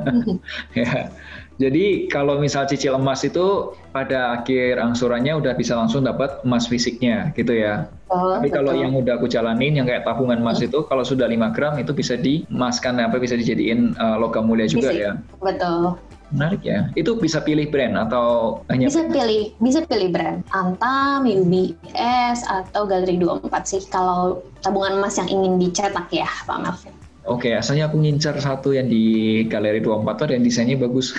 ya. 0.79 1.11
Jadi 1.59 2.07
kalau 2.07 2.39
misal 2.39 2.71
cicil 2.71 2.95
emas 2.95 3.27
itu 3.27 3.75
pada 3.91 4.39
akhir 4.39 4.79
angsurannya 4.79 5.35
udah 5.43 5.59
bisa 5.59 5.75
langsung 5.75 6.07
dapat 6.07 6.39
emas 6.47 6.71
fisiknya 6.71 7.35
gitu 7.35 7.51
ya. 7.51 7.91
Oh, 8.15 8.39
Tapi 8.39 8.47
betul. 8.47 8.63
kalau 8.63 8.73
yang 8.79 8.95
udah 8.95 9.19
aku 9.19 9.27
jalanin 9.27 9.75
yang 9.75 9.83
kayak 9.91 10.07
tabungan 10.07 10.39
emas 10.39 10.63
itu 10.63 10.87
kalau 10.87 11.03
sudah 11.03 11.27
5 11.27 11.51
gram 11.59 11.75
itu 11.83 11.91
bisa 11.91 12.15
dimaskan 12.15 13.03
apa 13.03 13.19
bisa 13.19 13.35
dijadiin 13.35 13.99
uh, 13.99 14.23
logam 14.23 14.47
mulia 14.47 14.71
juga 14.71 14.95
Fisik. 14.95 15.03
ya. 15.03 15.13
Betul. 15.43 15.99
Menarik 16.33 16.63
ya. 16.65 16.93
Itu 16.93 17.17
bisa 17.17 17.41
pilih 17.41 17.73
brand 17.73 17.97
atau 17.97 18.61
hanya 18.69 18.93
Bisa 18.93 19.09
pilih, 19.09 19.57
bisa 19.61 19.81
pilih 19.89 20.09
brand. 20.13 20.45
Antam, 20.53 21.25
UBS 21.25 22.45
atau 22.45 22.85
Galeri 22.85 23.17
24 23.17 23.49
sih 23.65 23.83
kalau 23.89 24.45
tabungan 24.61 25.01
emas 25.01 25.17
yang 25.17 25.29
ingin 25.33 25.57
dicetak 25.57 26.09
ya, 26.13 26.29
Pak 26.45 26.59
Melvin. 26.61 26.99
Oke, 27.29 27.53
asalnya 27.53 27.93
aku 27.93 28.01
ngincar 28.01 28.41
satu 28.41 28.73
yang 28.73 28.89
di 28.89 29.45
Galeri 29.45 29.85
24 29.85 30.17
tuh 30.17 30.33
yang 30.33 30.45
desainnya 30.45 30.81
bagus. 30.81 31.13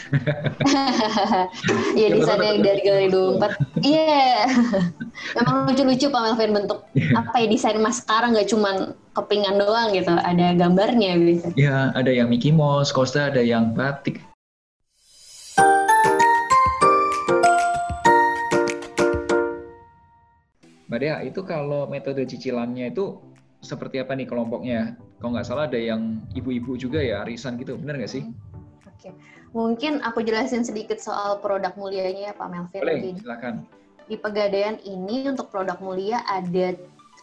Iya, 1.93 2.15
desainnya 2.15 2.49
yang 2.57 2.63
dari 2.65 2.81
Galeri 2.81 3.09
24. 3.13 3.85
Iya. 3.85 4.01
Yeah. 4.09 4.41
Memang 5.37 5.69
lucu-lucu 5.69 6.09
Pak 6.09 6.21
Melvin 6.25 6.51
bentuk 6.57 6.79
yeah. 6.97 7.21
apa 7.21 7.45
ya 7.45 7.47
desain 7.51 7.77
emas 7.77 8.01
sekarang 8.01 8.33
nggak 8.33 8.49
cuma 8.49 8.97
kepingan 9.13 9.61
doang 9.61 9.93
gitu, 9.93 10.09
ada 10.15 10.57
gambarnya 10.57 11.13
gitu. 11.21 11.47
Iya, 11.53 11.93
ada 11.93 12.09
yang 12.09 12.31
Mickey 12.31 12.49
Mouse, 12.49 12.89
Costa 12.89 13.29
ada 13.29 13.43
yang 13.45 13.77
batik. 13.77 14.28
Mbak 20.89 20.99
Dea, 21.05 21.21
itu 21.21 21.45
kalau 21.45 21.85
metode 21.85 22.25
cicilannya 22.25 22.89
itu 22.89 23.21
seperti 23.61 24.01
apa 24.01 24.17
nih 24.17 24.25
kelompoknya? 24.25 24.97
Kalau 25.21 25.37
nggak 25.37 25.45
salah 25.45 25.69
ada 25.69 25.77
yang 25.77 26.25
ibu-ibu 26.33 26.81
juga 26.81 26.97
ya, 26.97 27.21
arisan 27.21 27.61
gitu, 27.61 27.77
benar 27.77 28.01
nggak 28.01 28.09
sih? 28.09 28.25
Oke, 28.89 29.13
mungkin 29.53 30.01
aku 30.01 30.25
jelasin 30.25 30.65
sedikit 30.65 30.97
soal 30.97 31.37
produk 31.45 31.77
mulianya 31.77 32.31
ya 32.31 32.33
Pak 32.33 32.47
Melvin. 32.49 32.81
Boleh, 32.81 33.21
silakan. 33.21 33.69
Di 34.09 34.17
Pegadaian 34.17 34.81
ini 34.81 35.29
untuk 35.29 35.53
produk 35.53 35.77
mulia 35.77 36.25
ada 36.25 36.73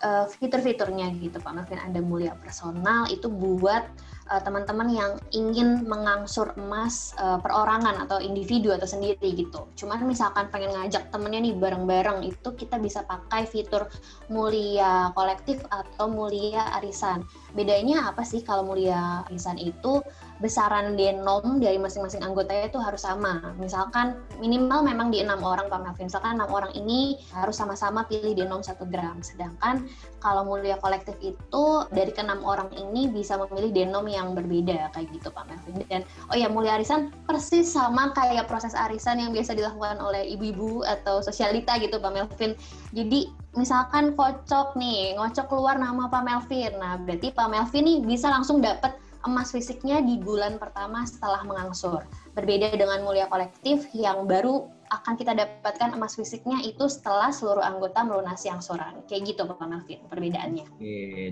uh, 0.03 0.27
fitur-fiturnya 0.29 1.13
gitu 1.21 1.39
Pak 1.41 1.53
Melvin. 1.53 1.81
Ada 1.81 2.01
mulia 2.03 2.35
personal, 2.37 3.09
itu 3.09 3.31
buat 3.31 3.87
uh, 4.31 4.41
teman-teman 4.43 4.89
yang 4.91 5.13
ingin 5.33 5.87
mengangsur 5.87 6.53
emas 6.59 7.15
uh, 7.21 7.39
perorangan 7.41 8.05
atau 8.05 8.19
individu 8.19 8.75
atau 8.75 8.85
sendiri 8.89 9.33
gitu. 9.37 9.71
Cuman 9.79 10.03
misalkan 10.05 10.51
pengen 10.51 10.75
ngajak 10.75 11.09
temennya 11.15 11.41
nih 11.51 11.55
bareng-bareng 11.57 12.27
itu 12.27 12.49
kita 12.57 12.77
bisa 12.83 13.07
pakai 13.07 13.47
fitur 13.47 13.87
mulia 14.29 15.15
kolektif 15.15 15.63
atau 15.71 16.11
mulia 16.11 16.77
arisan. 16.81 17.23
Bedanya 17.55 18.11
apa 18.11 18.27
sih 18.27 18.43
kalau 18.43 18.67
mulia 18.67 19.25
arisan 19.31 19.57
itu 19.57 20.03
besaran 20.39 20.95
denom 20.95 21.59
dari 21.59 21.81
masing-masing 21.81 22.21
anggotanya 22.21 22.69
itu 22.69 22.79
harus 22.81 23.03
sama. 23.05 23.57
Misalkan 23.57 24.21
minimal 24.37 24.85
memang 24.85 25.09
di 25.09 25.25
enam 25.25 25.41
orang 25.41 25.73
Pak 25.73 25.81
Melvin. 25.81 26.07
Misalkan 26.13 26.37
enam 26.37 26.51
orang 26.53 26.73
ini 26.77 27.17
harus 27.33 27.57
sama-sama 27.57 28.05
pilih 28.05 28.37
denom 28.37 28.61
satu 28.61 28.85
gram. 28.89 29.21
Sedangkan 29.25 29.89
kalau 30.21 30.45
mulia 30.45 30.77
kolektif 30.83 31.17
itu 31.25 31.65
dari 31.93 32.13
keenam 32.13 32.45
orang 32.45 32.69
ini 32.77 33.09
bisa 33.09 33.41
memilih 33.41 33.73
denom 33.73 34.05
yang 34.05 34.37
berbeda 34.37 34.93
kayak 34.93 35.09
gitu 35.13 35.33
Pak 35.33 35.49
Melvin. 35.49 35.75
Dan 35.89 36.03
oh 36.29 36.37
ya 36.37 36.53
mulia 36.53 36.77
arisan 36.77 37.13
persis 37.25 37.73
sama 37.73 38.13
kayak 38.13 38.45
proses 38.51 38.77
arisan 38.77 39.21
yang 39.21 39.33
biasa 39.33 39.57
dilakukan 39.57 39.97
oleh 40.01 40.25
ibu-ibu 40.37 40.85
atau 40.85 41.25
sosialita 41.25 41.81
gitu 41.81 41.97
Pak 41.97 42.13
Melvin. 42.13 42.53
Jadi 42.93 43.33
misalkan 43.57 44.13
kocok 44.13 44.77
nih, 44.77 45.17
ngocok 45.17 45.47
keluar 45.49 45.81
nama 45.81 46.07
Pak 46.13 46.23
Melvin. 46.23 46.77
Nah, 46.77 47.01
berarti 47.01 47.33
Pak 47.33 47.49
Melvin 47.49 47.85
nih 47.89 47.99
bisa 48.05 48.29
langsung 48.29 48.61
dapat 48.61 48.93
emas 49.27 49.51
fisiknya 49.51 49.99
di 50.01 50.17
bulan 50.23 50.57
pertama 50.57 51.03
setelah 51.03 51.43
mengangsur. 51.43 52.07
Berbeda 52.33 52.71
dengan 52.73 53.03
mulia 53.03 53.27
kolektif 53.27 53.91
yang 53.93 54.25
baru 54.25 54.71
akan 54.87 55.19
kita 55.19 55.35
dapatkan 55.35 55.99
emas 55.99 56.15
fisiknya 56.15 56.63
itu 56.63 56.87
setelah 56.87 57.35
seluruh 57.35 57.63
anggota 57.63 58.07
melunasi 58.07 58.47
angsuran. 58.47 59.03
Kayak 59.11 59.35
gitu 59.35 59.43
Pak 59.51 59.67
Melvin 59.67 60.01
perbedaannya. 60.07 60.67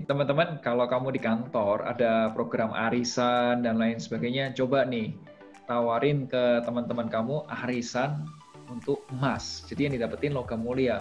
Teman-teman 0.03 0.59
kalau 0.59 0.85
kamu 0.91 1.15
di 1.15 1.21
kantor 1.23 1.87
ada 1.87 2.35
program 2.35 2.75
arisan 2.75 3.63
dan 3.63 3.79
lain 3.79 3.95
sebagainya, 3.95 4.51
coba 4.51 4.83
nih 4.83 5.15
tawarin 5.65 6.27
ke 6.27 6.61
teman-teman 6.67 7.07
kamu 7.07 7.47
arisan 7.63 8.27
untuk 8.67 9.07
emas. 9.15 9.63
Jadi 9.71 9.87
yang 9.87 9.93
didapetin 9.95 10.35
logam 10.35 10.59
mulia. 10.61 10.99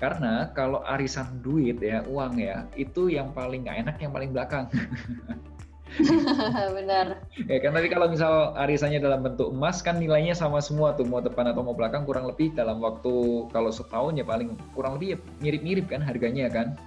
Karena 0.00 0.48
kalau 0.56 0.80
arisan 0.88 1.44
duit 1.44 1.84
ya, 1.84 2.00
uang 2.08 2.40
ya, 2.40 2.64
itu 2.80 3.12
yang 3.12 3.36
paling 3.36 3.68
nggak 3.68 3.78
enak 3.84 3.96
yang 4.00 4.12
paling 4.16 4.32
belakang. 4.32 4.64
Benar. 6.78 7.18
Ya 7.50 7.58
kan 7.58 7.74
tapi 7.74 7.88
kalau 7.90 8.06
misal 8.06 8.54
arisannya 8.54 9.02
dalam 9.02 9.26
bentuk 9.26 9.50
emas 9.50 9.82
kan 9.82 9.98
nilainya 9.98 10.36
sama 10.36 10.62
semua 10.62 10.94
tuh 10.94 11.06
mau 11.06 11.18
depan 11.18 11.50
atau 11.50 11.66
mau 11.66 11.74
belakang 11.74 12.06
kurang 12.06 12.30
lebih 12.30 12.54
dalam 12.54 12.78
waktu 12.78 13.46
kalau 13.50 13.70
setahun 13.74 14.18
ya 14.18 14.24
paling 14.24 14.54
kurang 14.72 14.96
lebih 14.96 15.16
ya 15.16 15.18
mirip-mirip 15.42 15.90
kan 15.90 16.00
harganya 16.00 16.46
kan. 16.46 16.78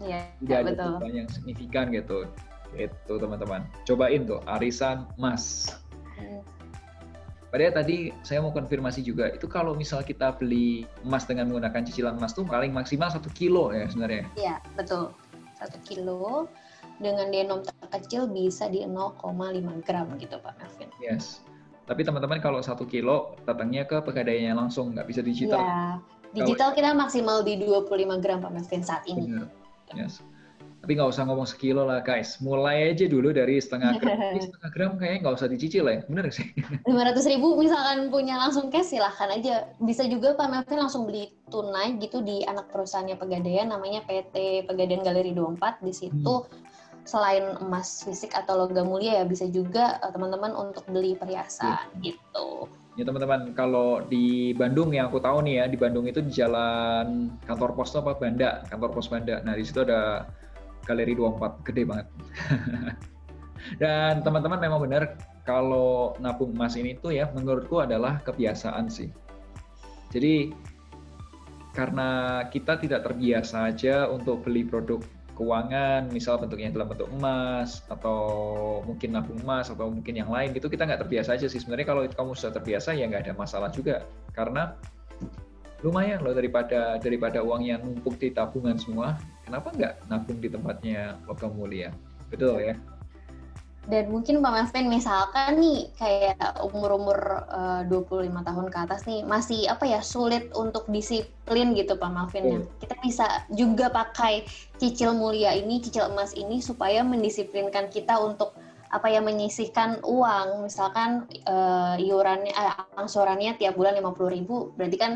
Iya, 0.00 0.24
ya, 0.40 0.64
betul. 0.64 0.96
Ada 0.96 1.12
yang 1.12 1.28
signifikan 1.28 1.92
gitu. 1.92 2.24
Itu 2.72 3.20
teman-teman. 3.20 3.68
Cobain 3.84 4.24
tuh 4.24 4.40
arisan 4.48 5.04
emas. 5.20 5.76
Hmm. 6.16 6.40
Padahal 7.50 7.82
tadi 7.82 8.14
saya 8.22 8.38
mau 8.40 8.54
konfirmasi 8.54 9.02
juga, 9.02 9.26
itu 9.34 9.50
kalau 9.50 9.74
misal 9.74 10.06
kita 10.06 10.38
beli 10.38 10.86
emas 11.02 11.26
dengan 11.26 11.50
menggunakan 11.50 11.82
cicilan 11.82 12.14
emas 12.14 12.30
tuh 12.30 12.46
paling 12.46 12.70
maksimal 12.70 13.10
satu 13.10 13.26
kilo 13.34 13.74
ya 13.74 13.90
sebenarnya? 13.90 14.24
Iya, 14.38 14.56
betul. 14.78 15.10
Satu 15.58 15.76
kilo 15.82 16.46
dengan 17.00 17.32
denom 17.32 17.64
terkecil 17.64 18.28
bisa 18.28 18.68
di 18.68 18.84
0,5 18.84 19.24
gram 19.88 20.06
gitu 20.20 20.36
Pak 20.38 20.54
Melvin. 20.60 20.88
Yes. 21.00 21.40
Tapi 21.88 22.06
teman-teman 22.06 22.38
kalau 22.38 22.60
satu 22.62 22.86
kilo 22.86 23.34
datangnya 23.48 23.82
ke 23.88 23.98
pegadaiannya 24.04 24.54
langsung, 24.54 24.94
nggak 24.94 25.10
bisa 25.10 25.20
digital. 25.24 25.58
Ya, 25.58 25.98
digital 26.36 26.70
kita 26.76 26.94
maksimal 26.94 27.42
di 27.42 27.58
25 27.58 28.22
gram 28.22 28.38
Pak 28.44 28.52
Melvin 28.52 28.84
saat 28.84 29.02
ini. 29.10 29.26
Benar. 29.26 29.48
Yes. 29.96 30.22
Tapi 30.80 30.96
nggak 30.96 31.12
usah 31.12 31.28
ngomong 31.28 31.44
sekilo 31.44 31.84
lah 31.84 32.00
guys. 32.00 32.40
Mulai 32.40 32.96
aja 32.96 33.04
dulu 33.04 33.36
dari 33.36 33.60
setengah 33.60 34.00
gram. 34.00 34.16
Ini 34.32 34.48
setengah 34.48 34.70
gram 34.72 34.92
kayaknya 34.96 35.18
nggak 35.28 35.36
usah 35.36 35.48
dicicil 35.52 35.84
ya. 35.84 36.00
Bener 36.08 36.32
sih? 36.32 36.46
500 36.88 37.20
ribu 37.36 37.52
misalkan 37.60 38.08
punya 38.08 38.40
langsung 38.40 38.72
cash 38.72 38.96
silahkan 38.96 39.28
aja. 39.28 39.68
Bisa 39.76 40.08
juga 40.08 40.32
Pak 40.40 40.48
Melvin 40.48 40.80
langsung 40.80 41.04
beli 41.04 41.36
tunai 41.52 42.00
gitu 42.00 42.24
di 42.24 42.48
anak 42.48 42.72
perusahaannya 42.72 43.20
Pegadaian 43.20 43.68
namanya 43.68 44.00
PT 44.08 44.64
Pegadaian 44.64 45.04
Galeri 45.04 45.36
24. 45.36 45.84
Di 45.84 45.92
situ 45.92 46.34
hmm 46.48 46.70
selain 47.04 47.56
emas 47.60 48.04
fisik 48.04 48.32
atau 48.36 48.66
logam 48.66 48.88
mulia 48.88 49.22
ya 49.22 49.24
bisa 49.24 49.48
juga 49.48 49.98
uh, 50.04 50.12
teman-teman 50.12 50.52
untuk 50.52 50.84
beli 50.88 51.16
perhiasan 51.16 51.78
ya. 52.00 52.12
gitu. 52.12 52.68
Ya 52.98 53.06
teman-teman, 53.06 53.54
kalau 53.54 54.02
di 54.10 54.52
Bandung 54.52 54.90
yang 54.90 55.08
aku 55.08 55.22
tahu 55.22 55.46
nih 55.46 55.62
ya, 55.62 55.64
di 55.70 55.78
Bandung 55.78 56.10
itu 56.10 56.20
di 56.20 56.34
jalan 56.34 57.32
kantor 57.46 57.72
pos 57.78 57.94
apa 57.94 58.18
Banda, 58.18 58.66
kantor 58.66 58.90
pos 58.92 59.08
Banda. 59.08 59.40
Nah, 59.46 59.54
di 59.54 59.64
situ 59.64 59.86
ada 59.86 60.26
galeri 60.84 61.14
24, 61.14 61.64
gede 61.70 61.82
banget. 61.86 62.06
Dan 63.82 64.20
teman-teman 64.26 64.58
memang 64.58 64.80
benar 64.82 65.16
kalau 65.46 66.18
nabung 66.18 66.52
emas 66.52 66.74
ini 66.74 66.98
tuh 66.98 67.14
ya 67.14 67.30
menurutku 67.30 67.78
adalah 67.80 68.18
kebiasaan 68.26 68.90
sih. 68.90 69.08
Jadi 70.10 70.50
karena 71.70 72.42
kita 72.50 72.82
tidak 72.82 73.06
terbiasa 73.06 73.70
aja 73.70 74.10
untuk 74.10 74.42
beli 74.42 74.66
produk 74.66 74.98
keuangan, 75.40 76.12
misal 76.12 76.36
bentuknya 76.36 76.68
dalam 76.68 76.92
bentuk 76.92 77.08
emas 77.16 77.80
atau 77.88 78.20
mungkin 78.84 79.16
nabung 79.16 79.40
emas 79.40 79.72
atau 79.72 79.88
mungkin 79.88 80.12
yang 80.20 80.28
lain 80.28 80.52
gitu 80.52 80.68
kita 80.68 80.84
nggak 80.84 81.08
terbiasa 81.08 81.40
aja 81.40 81.48
sih. 81.48 81.56
Sebenarnya 81.56 81.88
kalau 81.88 82.04
kamu 82.04 82.36
sudah 82.36 82.52
terbiasa 82.60 82.92
ya 82.92 83.08
nggak 83.08 83.24
ada 83.24 83.34
masalah 83.34 83.72
juga. 83.72 84.04
Karena 84.36 84.76
lumayan 85.80 86.20
loh 86.20 86.36
daripada 86.36 87.00
daripada 87.00 87.40
uang 87.40 87.64
yang 87.64 87.80
numpuk 87.80 88.20
di 88.20 88.36
tabungan 88.36 88.76
semua. 88.76 89.16
Kenapa 89.48 89.72
nggak 89.72 90.12
nabung 90.12 90.36
di 90.44 90.52
tempatnya 90.52 91.16
logam 91.24 91.56
mulia? 91.56 91.88
Betul 92.28 92.60
ya 92.60 92.76
dan 93.90 94.06
mungkin 94.06 94.38
Pak 94.38 94.52
Melvin 94.54 94.86
misalkan 94.86 95.58
nih 95.58 95.90
kayak 95.98 96.62
umur-umur 96.62 97.18
uh, 97.50 97.82
25 97.90 98.30
tahun 98.30 98.66
ke 98.70 98.78
atas 98.78 99.00
nih 99.10 99.26
masih 99.26 99.66
apa 99.66 99.84
ya 99.90 99.98
sulit 99.98 100.54
untuk 100.54 100.86
disiplin 100.86 101.74
gitu 101.74 101.98
Pak 101.98 102.10
Melvin 102.14 102.44
ya. 102.46 102.60
Kita 102.78 102.94
bisa 103.02 103.26
juga 103.50 103.90
pakai 103.90 104.46
cicil 104.78 105.18
mulia 105.18 105.58
ini, 105.58 105.82
cicil 105.82 106.06
emas 106.06 106.30
ini 106.38 106.62
supaya 106.62 107.02
mendisiplinkan 107.02 107.90
kita 107.90 108.14
untuk 108.22 108.54
apa 108.90 109.06
ya 109.06 109.22
menyisihkan 109.22 110.02
uang 110.02 110.66
misalkan 110.66 111.30
uh, 111.46 111.94
iurannya 111.94 112.50
eh, 112.50 112.74
angsurannya 112.98 113.54
tiap 113.54 113.78
bulan 113.78 113.94
50.000 113.94 114.76
berarti 114.76 114.96
kan 114.98 115.12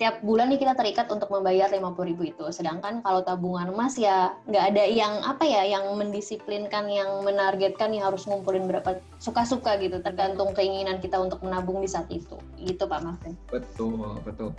tiap 0.00 0.24
bulan 0.24 0.48
nih 0.48 0.56
kita 0.56 0.72
terikat 0.72 1.12
untuk 1.12 1.28
membayar 1.28 1.68
50 1.68 1.92
ribu 2.08 2.24
itu. 2.24 2.48
Sedangkan 2.48 3.04
kalau 3.04 3.20
tabungan 3.20 3.68
emas 3.68 4.00
ya 4.00 4.32
nggak 4.48 4.64
ada 4.72 4.84
yang 4.88 5.12
apa 5.20 5.44
ya, 5.44 5.68
yang 5.68 5.92
mendisiplinkan, 5.92 6.88
yang 6.88 7.20
menargetkan 7.20 7.92
yang 7.92 8.08
harus 8.08 8.24
ngumpulin 8.24 8.64
berapa 8.64 8.96
suka-suka 9.20 9.76
gitu, 9.76 10.00
tergantung 10.00 10.56
keinginan 10.56 11.04
kita 11.04 11.20
untuk 11.20 11.44
menabung 11.44 11.84
di 11.84 11.88
saat 11.92 12.08
itu. 12.08 12.40
Gitu 12.56 12.80
Pak 12.88 13.00
Martin. 13.04 13.36
Betul, 13.52 14.16
betul. 14.24 14.56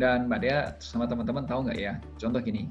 Dan 0.00 0.24
Mbak 0.32 0.40
Dea 0.40 0.60
sama 0.80 1.04
teman-teman 1.04 1.44
tahu 1.44 1.68
nggak 1.68 1.76
ya, 1.76 2.00
contoh 2.16 2.40
gini, 2.40 2.64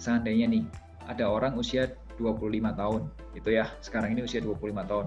seandainya 0.00 0.48
nih 0.48 0.64
ada 1.04 1.28
orang 1.28 1.52
usia 1.60 1.92
25 2.20 2.74
tahun, 2.74 3.00
itu 3.36 3.48
ya, 3.52 3.70
sekarang 3.84 4.16
ini 4.16 4.26
usia 4.26 4.40
25 4.42 4.84
tahun, 4.84 5.06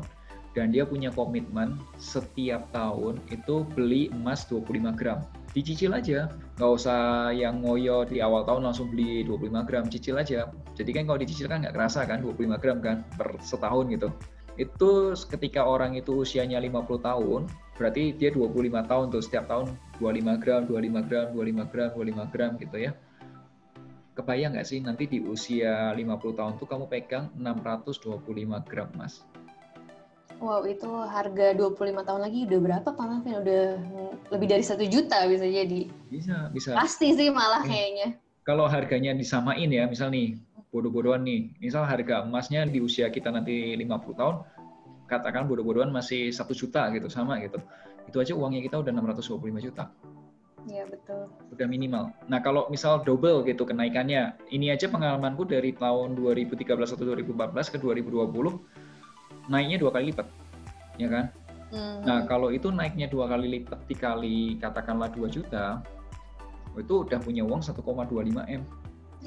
dan 0.56 0.72
dia 0.72 0.88
punya 0.88 1.12
komitmen 1.12 1.76
setiap 2.00 2.72
tahun 2.72 3.20
itu 3.28 3.68
beli 3.76 4.08
emas 4.16 4.48
25 4.48 4.96
gram 4.96 5.20
dicicil 5.52 5.92
aja 5.92 6.32
nggak 6.56 6.72
usah 6.72 7.32
yang 7.36 7.60
ngoyo 7.60 8.08
di 8.08 8.24
awal 8.24 8.48
tahun 8.48 8.72
langsung 8.72 8.88
beli 8.92 9.28
25 9.28 9.68
gram 9.68 9.86
cicil 9.92 10.16
aja 10.16 10.48
jadi 10.76 10.90
kan 10.96 11.04
kalau 11.12 11.20
dicicil 11.20 11.52
kan 11.52 11.60
nggak 11.64 11.76
kerasa 11.76 12.08
kan 12.08 12.24
25 12.24 12.56
gram 12.64 12.80
kan 12.80 13.04
per 13.20 13.36
setahun 13.44 13.92
gitu 13.92 14.10
itu 14.56 14.92
ketika 15.36 15.68
orang 15.68 16.00
itu 16.00 16.24
usianya 16.24 16.64
50 16.64 17.04
tahun 17.04 17.42
berarti 17.76 18.16
dia 18.16 18.32
25 18.32 18.88
tahun 18.88 19.06
tuh 19.12 19.22
setiap 19.24 19.52
tahun 19.52 19.76
25 20.00 20.44
gram 20.44 20.62
25 20.64 21.08
gram 21.12 21.26
25 21.36 21.72
gram 21.72 21.90
25 21.92 22.32
gram 22.32 22.52
gitu 22.56 22.78
ya 22.80 22.92
kebayang 24.16 24.56
nggak 24.56 24.68
sih 24.68 24.80
nanti 24.80 25.12
di 25.12 25.20
usia 25.20 25.92
50 25.92 26.40
tahun 26.40 26.54
tuh 26.56 26.68
kamu 26.72 26.88
pegang 26.88 27.30
625 27.36 28.24
gram 28.66 28.90
emas 28.96 29.22
Wow, 30.36 30.68
itu 30.68 30.92
harga 31.08 31.56
25 31.56 31.80
tahun 32.04 32.22
lagi 32.28 32.44
udah 32.44 32.60
berapa 32.60 32.90
Pak 32.92 33.06
Mafin? 33.08 33.40
Udah 33.40 33.80
lebih 34.36 34.48
dari 34.52 34.64
satu 34.68 34.84
juta 34.84 35.24
bisa 35.32 35.48
jadi. 35.48 35.88
Bisa, 36.12 36.52
bisa. 36.52 36.76
Pasti 36.76 37.16
sih 37.16 37.32
malah 37.32 37.64
hmm. 37.64 37.72
kayaknya. 37.72 38.08
Kalau 38.44 38.68
harganya 38.68 39.16
disamain 39.16 39.72
ya, 39.72 39.88
misal 39.88 40.12
nih, 40.12 40.36
bodoh-bodohan 40.76 41.24
nih, 41.24 41.56
misal 41.64 41.88
harga 41.88 42.28
emasnya 42.28 42.68
di 42.68 42.84
usia 42.84 43.08
kita 43.08 43.32
nanti 43.32 43.80
50 43.80 44.20
tahun, 44.20 44.36
katakan 45.08 45.48
bodoh-bodohan 45.48 45.90
masih 45.90 46.36
satu 46.36 46.52
juta 46.52 46.92
gitu, 46.92 47.08
sama 47.08 47.40
gitu. 47.40 47.64
Itu 48.06 48.20
aja 48.20 48.36
uangnya 48.36 48.60
kita 48.60 48.84
udah 48.84 48.92
625 48.92 49.40
juta. 49.72 49.88
Iya 50.66 50.84
betul. 50.90 51.30
Udah 51.54 51.68
minimal. 51.70 52.10
Nah 52.26 52.42
kalau 52.42 52.66
misal 52.74 53.06
double 53.06 53.46
gitu 53.46 53.66
kenaikannya, 53.66 54.34
ini 54.50 54.74
aja 54.74 54.90
pengalamanku 54.90 55.46
dari 55.46 55.78
tahun 55.78 56.18
2013 56.18 56.66
atau 56.74 57.06
2014 57.06 57.74
ke 57.74 57.78
2020, 57.78 58.58
naiknya 59.46 59.78
dua 59.78 59.92
kali 59.94 60.10
lipat, 60.10 60.28
ya 60.98 61.08
kan? 61.10 61.26
Hmm. 61.70 62.02
Nah 62.02 62.20
kalau 62.26 62.50
itu 62.50 62.74
naiknya 62.74 63.06
dua 63.06 63.30
kali 63.30 63.62
lipat 63.62 63.80
dikali 63.86 64.58
katakanlah 64.58 65.14
2 65.14 65.30
juta, 65.30 65.86
itu 66.76 66.94
udah 67.06 67.20
punya 67.22 67.46
uang 67.46 67.62
1,25 67.62 67.82
m. 68.50 68.62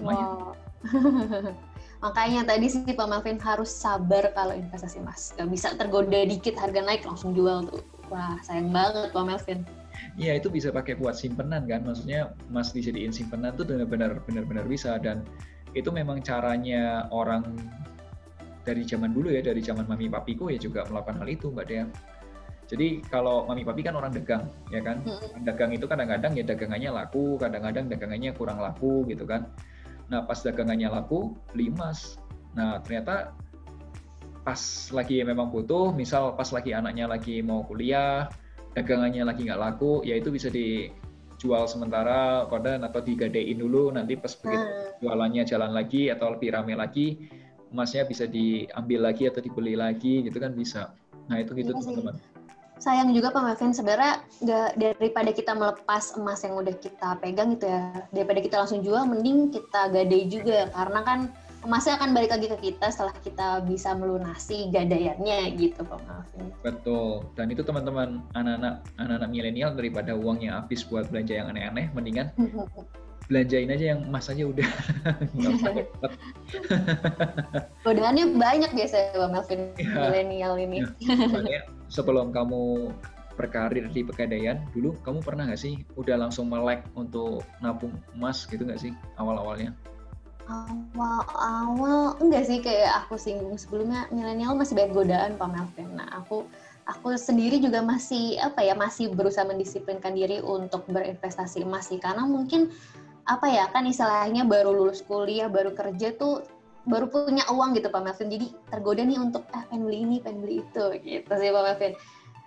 Wow. 0.02 0.54
Makanya 2.04 2.46
tadi 2.46 2.70
sih 2.70 2.86
Pak 2.86 3.08
Melvin 3.10 3.42
harus 3.42 3.74
sabar 3.74 4.30
kalau 4.30 4.54
investasi 4.54 5.02
emas. 5.02 5.34
Gak 5.34 5.50
bisa 5.50 5.74
tergoda 5.74 6.22
dikit 6.22 6.54
harga 6.54 6.78
naik 6.82 7.02
langsung 7.02 7.34
jual 7.34 7.66
tuh. 7.66 7.82
Wah 8.06 8.38
sayang 8.46 8.70
banget 8.70 9.10
Pak 9.10 9.24
Melvin. 9.26 9.66
Iya 10.18 10.38
itu 10.38 10.50
bisa 10.50 10.74
pakai 10.74 10.98
buat 10.98 11.14
simpenan 11.14 11.66
kan, 11.70 11.86
maksudnya 11.86 12.34
emas 12.50 12.74
dijadiin 12.74 13.14
simpenan 13.14 13.54
tuh 13.54 13.66
benar-benar 13.66 14.18
benar-benar 14.26 14.66
bisa 14.66 14.98
dan 14.98 15.22
itu 15.76 15.92
memang 15.92 16.24
caranya 16.24 17.06
orang 17.14 17.54
dari 18.66 18.84
zaman 18.84 19.14
dulu 19.14 19.32
ya, 19.32 19.40
dari 19.40 19.64
zaman 19.64 19.88
mami 19.88 20.10
papiku 20.12 20.52
ya 20.52 20.58
juga 20.60 20.84
melakukan 20.90 21.24
hal 21.24 21.28
itu 21.28 21.48
Mbak 21.48 21.66
Dea. 21.70 21.86
Jadi 22.68 23.00
kalau 23.08 23.48
mami 23.48 23.64
papi 23.64 23.80
kan 23.80 23.96
orang 23.96 24.12
dagang, 24.12 24.44
ya 24.68 24.84
kan? 24.84 25.00
Dagang 25.40 25.72
itu 25.72 25.88
kadang-kadang 25.88 26.36
ya 26.36 26.44
dagangannya 26.44 26.92
laku, 26.92 27.40
kadang-kadang 27.40 27.88
dagangannya 27.88 28.36
kurang 28.36 28.60
laku 28.60 29.08
gitu 29.08 29.24
kan. 29.24 29.48
Nah 30.12 30.28
pas 30.28 30.36
dagangannya 30.44 30.92
laku, 30.92 31.32
beli 31.56 31.72
emas. 31.72 32.20
Nah 32.52 32.76
ternyata 32.84 33.32
pas 34.44 34.60
lagi 34.92 35.24
memang 35.24 35.48
butuh, 35.48 35.96
misal 35.96 36.36
pas 36.36 36.52
lagi 36.52 36.76
anaknya 36.76 37.08
lagi 37.08 37.40
mau 37.40 37.64
kuliah, 37.64 38.28
dagangannya 38.78 39.26
lagi 39.26 39.42
nggak 39.46 39.58
laku, 39.58 40.06
ya 40.06 40.14
itu 40.14 40.30
bisa 40.30 40.46
dijual 40.48 41.66
sementara, 41.66 42.46
kodan 42.46 42.86
atau 42.86 43.02
digadein 43.02 43.58
dulu, 43.58 43.90
nanti 43.90 44.14
pas 44.14 44.30
begitu 44.38 44.62
hmm. 44.62 45.02
jualannya 45.02 45.42
jalan 45.42 45.74
lagi 45.74 46.14
atau 46.14 46.38
lebih 46.38 46.54
rame 46.54 46.78
lagi, 46.78 47.28
emasnya 47.74 48.06
bisa 48.06 48.24
diambil 48.30 49.10
lagi 49.10 49.26
atau 49.26 49.42
dibeli 49.42 49.74
lagi 49.74 50.22
gitu 50.22 50.38
kan 50.38 50.54
bisa. 50.54 50.94
Nah 51.26 51.42
itu 51.42 51.52
gitu 51.58 51.74
iya 51.74 51.80
teman-teman. 51.82 52.16
Sayang 52.78 53.10
juga 53.10 53.34
Pak 53.34 53.42
Melvin 53.42 53.74
sebenarnya 53.74 54.22
daripada 54.78 55.34
kita 55.34 55.50
melepas 55.50 56.14
emas 56.14 56.46
yang 56.46 56.62
udah 56.62 56.78
kita 56.78 57.18
pegang 57.18 57.58
gitu 57.58 57.66
ya 57.66 58.06
daripada 58.14 58.38
kita 58.38 58.56
langsung 58.62 58.86
jual 58.86 59.02
mending 59.02 59.50
kita 59.50 59.90
gadai 59.90 60.30
juga 60.30 60.70
karena 60.70 61.00
kan 61.02 61.18
emasnya 61.66 61.98
akan 61.98 62.14
balik 62.14 62.30
lagi 62.30 62.46
ke 62.46 62.58
kita 62.70 62.90
setelah 62.94 63.14
kita 63.18 63.62
bisa 63.66 63.94
melunasi 63.96 64.70
gadaiannya 64.70 65.58
gitu 65.58 65.82
Pak 65.82 66.00
Melvin. 66.06 66.46
Betul. 66.62 67.26
Dan 67.34 67.50
itu 67.50 67.66
teman-teman 67.66 68.22
anak-anak 68.38 68.86
anak-anak 68.98 69.30
milenial 69.30 69.70
daripada 69.74 70.14
uangnya 70.14 70.62
habis 70.62 70.86
buat 70.86 71.10
belanja 71.10 71.34
yang 71.34 71.48
aneh-aneh 71.50 71.90
mendingan 71.94 72.30
belanjain 73.28 73.68
aja 73.68 73.84
yang 73.94 74.00
emas 74.08 74.32
aja 74.32 74.48
udah 74.48 74.64
godaannya 77.84 78.24
banyak 78.40 78.72
biasanya 78.72 79.20
Bang 79.20 79.32
Melvin 79.36 79.60
ya, 79.76 80.08
milenial 80.08 80.54
ini 80.56 80.78
ya. 81.44 81.62
sebelum 81.92 82.32
kamu 82.32 82.88
berkarir 83.36 83.86
di 83.92 84.02
pegadaian 84.02 84.64
dulu 84.72 84.96
kamu 85.04 85.22
pernah 85.22 85.46
nggak 85.46 85.60
sih 85.60 85.84
udah 85.94 86.26
langsung 86.26 86.50
melek 86.50 86.82
untuk 86.98 87.44
nabung 87.62 87.94
emas 88.16 88.48
gitu 88.48 88.64
nggak 88.66 88.80
sih 88.80 88.90
awal-awalnya 89.20 89.76
awal-awal 90.48 92.16
enggak 92.24 92.48
sih 92.48 92.58
kayak 92.64 93.04
aku 93.04 93.20
singgung 93.20 93.60
sebelumnya 93.60 94.08
milenial 94.08 94.56
masih 94.56 94.74
banyak 94.74 94.96
godaan 94.96 95.36
Pak 95.36 95.48
Melvin 95.52 95.92
nah 96.00 96.08
aku 96.24 96.48
aku 96.88 97.14
sendiri 97.20 97.60
juga 97.60 97.84
masih 97.84 98.40
apa 98.40 98.64
ya 98.64 98.72
masih 98.72 99.12
berusaha 99.12 99.44
mendisiplinkan 99.44 100.16
diri 100.16 100.40
untuk 100.40 100.88
berinvestasi 100.88 101.62
emas 101.62 101.92
sih. 101.92 102.00
Karena 102.00 102.24
mungkin 102.24 102.72
apa 103.28 103.44
ya 103.44 103.68
kan 103.68 103.84
istilahnya 103.84 104.48
baru 104.48 104.72
lulus 104.72 105.04
kuliah 105.04 105.52
baru 105.52 105.76
kerja 105.76 106.16
tuh 106.16 106.40
baru 106.88 107.12
punya 107.12 107.44
uang 107.52 107.76
gitu 107.76 107.92
Pak 107.92 108.00
Melvin. 108.00 108.28
Jadi 108.32 108.46
tergoda 108.72 109.04
nih 109.04 109.20
untuk 109.20 109.44
ah 109.52 109.68
pengen 109.68 109.84
beli 109.84 109.98
ini 110.08 110.16
pengen 110.24 110.40
beli 110.40 110.64
itu 110.64 110.84
gitu 111.04 111.32
sih 111.36 111.50
Pak 111.52 111.62
Melvin. 111.68 111.92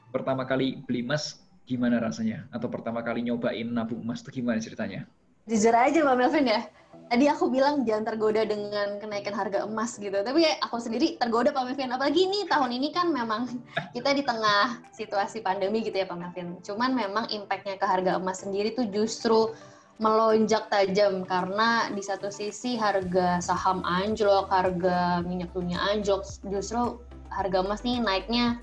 Pertama 0.09 0.43
kali 0.49 0.81
beli 0.89 1.05
emas 1.05 1.45
gimana 1.69 2.01
rasanya? 2.01 2.49
Atau 2.49 2.67
pertama 2.67 3.05
kali 3.05 3.21
nyobain 3.21 3.69
nabung 3.69 4.01
emas 4.01 4.25
tuh 4.25 4.33
gimana 4.33 4.57
ceritanya? 4.57 5.05
Jujur 5.45 5.77
aja 5.77 6.01
Pak 6.01 6.17
Melvin 6.17 6.49
ya 6.49 6.80
tadi 7.11 7.27
aku 7.27 7.51
bilang 7.51 7.83
jangan 7.83 8.07
tergoda 8.07 8.47
dengan 8.47 8.95
kenaikan 9.03 9.35
harga 9.35 9.67
emas 9.67 9.99
gitu 9.99 10.15
tapi 10.23 10.47
ya 10.47 10.55
aku 10.63 10.79
sendiri 10.79 11.19
tergoda 11.19 11.51
Pak 11.51 11.67
Melvin 11.67 11.91
apalagi 11.91 12.23
ini 12.23 12.47
tahun 12.47 12.71
ini 12.71 12.95
kan 12.95 13.11
memang 13.11 13.51
kita 13.95 14.15
di 14.15 14.23
tengah 14.23 14.79
situasi 14.95 15.43
pandemi 15.43 15.83
gitu 15.83 15.99
ya 15.99 16.07
Pak 16.07 16.15
Melvin 16.15 16.63
cuman 16.63 16.95
memang 16.95 17.27
impactnya 17.27 17.75
ke 17.75 17.83
harga 17.83 18.15
emas 18.15 18.47
sendiri 18.47 18.71
tuh 18.71 18.87
justru 18.87 19.51
melonjak 19.99 20.71
tajam 20.71 21.27
karena 21.27 21.91
di 21.91 22.01
satu 22.01 22.33
sisi 22.33 22.73
harga 22.73 23.37
saham 23.37 23.85
anjlok, 23.85 24.49
harga 24.49 25.21
minyak 25.21 25.53
dunia 25.53 25.77
anjlok, 25.93 26.25
justru 26.49 26.97
harga 27.29 27.61
emas 27.61 27.85
nih 27.85 28.01
naiknya 28.01 28.57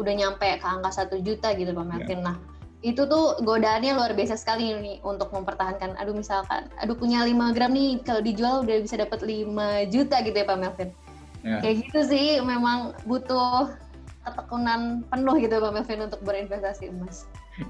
udah 0.00 0.14
nyampe 0.16 0.48
ke 0.48 0.64
angka 0.64 0.88
satu 0.88 1.20
juta 1.20 1.52
gitu 1.52 1.76
Pak 1.76 1.84
Martin. 1.84 2.24
Yeah. 2.24 2.32
Nah 2.32 2.36
itu 2.78 3.02
tuh 3.10 3.42
godaannya 3.42 3.90
luar 3.90 4.14
biasa 4.14 4.38
sekali 4.38 4.70
nih 4.78 4.96
untuk 5.02 5.34
mempertahankan. 5.34 5.98
Aduh 5.98 6.14
misalkan, 6.14 6.70
aduh 6.78 6.94
punya 6.94 7.26
5 7.26 7.54
gram 7.56 7.74
nih 7.74 7.98
kalau 8.06 8.22
dijual 8.22 8.62
udah 8.62 8.78
bisa 8.78 8.94
dapat 9.02 9.18
5 9.22 9.90
juta 9.90 10.16
gitu 10.22 10.36
ya 10.38 10.46
Pak 10.46 10.58
Melvin. 10.58 10.90
Yeah. 11.42 11.60
Kayak 11.62 11.76
gitu 11.86 12.00
sih 12.06 12.26
memang 12.38 12.94
butuh 13.02 13.74
ketekunan 14.22 15.02
penuh 15.10 15.36
gitu 15.42 15.58
Pak 15.58 15.72
Melvin 15.74 16.06
untuk 16.06 16.20
berinvestasi 16.22 16.94
emas. 16.94 17.26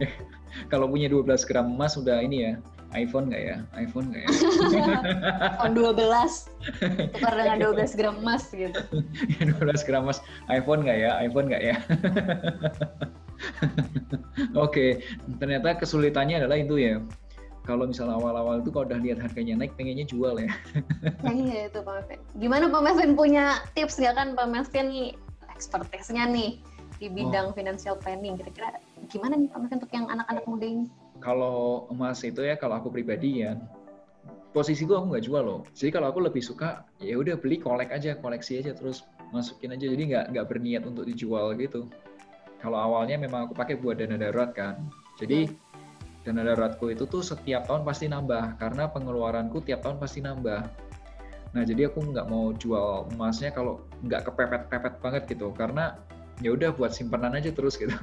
Kalau 0.72 0.88
punya 0.88 1.08
12 1.08 1.24
gram 1.48 1.66
emas 1.72 1.96
sudah 1.96 2.20
ini 2.20 2.44
ya, 2.44 2.52
iPhone 2.92 3.32
nggak 3.32 3.42
ya? 3.48 3.56
iPhone 3.80 4.12
nggak 4.12 4.22
ya? 4.24 4.28
iPhone 5.56 5.72
12. 5.72 5.96
Tukar 7.16 7.32
dengan 7.32 7.58
12 7.72 7.96
gram 7.96 8.14
emas 8.20 8.44
gitu. 8.52 8.80
12 9.40 9.88
gram 9.88 10.04
emas. 10.04 10.20
iPhone 10.52 10.84
nggak 10.84 10.98
ya? 11.00 11.10
iPhone 11.24 11.48
nggak 11.48 11.62
ya? 11.64 11.76
Oke, 14.64 15.02
ternyata 15.38 15.78
kesulitannya 15.78 16.44
adalah 16.44 16.58
itu 16.58 16.78
ya. 16.78 17.02
Kalau 17.68 17.84
misalnya 17.84 18.16
awal-awal 18.16 18.64
itu 18.64 18.72
kalau 18.72 18.88
udah 18.88 18.96
lihat 18.96 19.20
harganya 19.20 19.60
naik, 19.60 19.76
pengennya 19.76 20.08
jual 20.08 20.40
ya. 20.40 20.48
nah, 21.24 21.34
iya 21.36 21.68
itu 21.68 21.84
Pak 21.84 21.92
Melvin. 22.00 22.20
Gimana 22.40 22.64
Pak 22.72 22.80
Melvin 22.80 23.12
punya 23.12 23.60
tips 23.76 24.00
nggak 24.00 24.16
kan 24.16 24.28
Pak 24.32 24.48
Melvin 24.48 24.86
nih 24.88 25.08
expertise-nya 25.52 26.24
nih 26.32 26.56
di 26.96 27.06
bidang 27.12 27.52
oh. 27.52 27.54
financial 27.54 28.00
planning. 28.00 28.40
Kira-kira 28.40 28.80
gimana 29.12 29.36
nih 29.36 29.52
Pak 29.52 29.58
Melvin 29.60 29.78
untuk 29.84 29.92
yang 29.92 30.06
anak-anak 30.08 30.44
muda 30.48 30.66
ini? 30.66 30.86
Kalau 31.20 31.84
emas 31.92 32.24
itu 32.24 32.40
ya, 32.40 32.56
kalau 32.56 32.80
aku 32.80 32.88
pribadi 32.88 33.44
ya, 33.44 33.52
posisi 34.56 34.88
gue 34.88 34.96
aku 34.96 35.12
nggak 35.12 35.24
jual 35.28 35.42
loh. 35.44 35.60
Jadi 35.76 35.90
kalau 35.92 36.08
aku 36.08 36.24
lebih 36.24 36.40
suka 36.40 36.88
ya 37.04 37.20
udah 37.20 37.36
beli 37.36 37.60
kolek 37.60 37.92
aja, 37.92 38.16
koleksi 38.16 38.64
aja 38.64 38.72
terus 38.72 39.04
masukin 39.28 39.76
aja. 39.76 39.84
Jadi 39.84 40.02
nggak 40.08 40.24
nggak 40.32 40.46
berniat 40.48 40.82
untuk 40.88 41.04
dijual 41.04 41.52
gitu. 41.60 41.84
Kalau 42.58 42.78
awalnya 42.78 43.16
memang 43.18 43.46
aku 43.46 43.54
pakai 43.54 43.78
buat 43.78 43.98
dana 43.98 44.18
darurat 44.18 44.50
kan. 44.54 44.82
Jadi 45.18 45.46
hmm 45.46 45.68
dana 46.28 46.44
daruratku 46.44 46.92
itu 46.92 47.08
tuh 47.08 47.24
setiap 47.24 47.64
tahun 47.64 47.88
pasti 47.88 48.04
nambah 48.04 48.60
karena 48.60 48.92
pengeluaranku 48.92 49.64
tiap 49.64 49.80
tahun 49.80 49.96
pasti 49.96 50.20
nambah. 50.20 50.60
Nah 51.56 51.62
jadi 51.64 51.88
aku 51.88 52.04
nggak 52.12 52.28
mau 52.28 52.52
jual 52.52 53.08
emasnya 53.16 53.48
kalau 53.48 53.80
nggak 54.04 54.28
kepepet-pepet 54.28 54.94
banget 55.00 55.22
gitu 55.32 55.48
karena 55.56 55.96
ya 56.44 56.52
udah 56.52 56.76
buat 56.76 56.92
simpanan 56.92 57.32
aja 57.32 57.48
terus 57.48 57.80
gitu. 57.80 57.96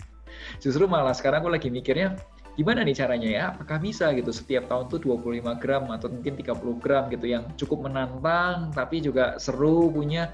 Justru 0.62 0.84
malah 0.84 1.16
sekarang 1.16 1.40
aku 1.40 1.50
lagi 1.56 1.72
mikirnya 1.72 2.12
gimana 2.60 2.84
nih 2.84 2.92
caranya 2.92 3.28
ya? 3.32 3.42
Apakah 3.56 3.80
bisa 3.80 4.12
gitu 4.12 4.28
setiap 4.28 4.68
tahun 4.68 4.92
tuh 4.92 5.00
25 5.08 5.56
gram 5.56 5.88
atau 5.88 6.12
mungkin 6.12 6.36
30 6.36 6.82
gram 6.84 7.08
gitu 7.08 7.24
yang 7.24 7.48
cukup 7.56 7.88
menantang 7.88 8.68
tapi 8.76 9.00
juga 9.00 9.40
seru 9.40 9.88
punya. 9.88 10.28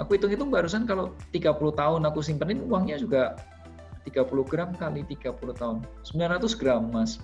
Aku 0.00 0.16
hitung-hitung 0.16 0.48
barusan 0.48 0.88
kalau 0.88 1.12
30 1.34 1.52
tahun 1.76 2.00
aku 2.08 2.24
simpanin 2.24 2.64
uangnya 2.64 2.96
juga 2.96 3.36
30 4.08 4.50
gram 4.50 4.70
kali 4.74 5.04
30 5.06 5.36
tahun. 5.54 5.76
900 6.04 6.60
gram, 6.60 6.82
Mas. 6.90 7.20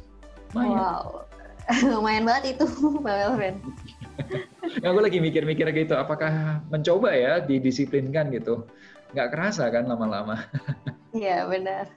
Lumayan. 0.54 0.78
Wow. 0.78 1.28
Lumayan 1.92 2.24
banget 2.24 2.56
itu, 2.56 2.64
Pak 3.04 3.14
Melvin. 3.16 3.56
ya, 4.80 4.86
aku 4.92 5.00
lagi 5.04 5.18
mikir-mikir 5.20 5.68
gitu, 5.74 5.94
apakah 5.94 6.62
mencoba 6.72 7.12
ya 7.12 7.42
didisiplinkan 7.44 8.32
gitu. 8.32 8.64
Nggak 9.12 9.28
kerasa 9.32 9.68
kan 9.72 9.88
lama-lama. 9.88 10.44
Iya, 11.12 11.48
benar. 11.48 11.88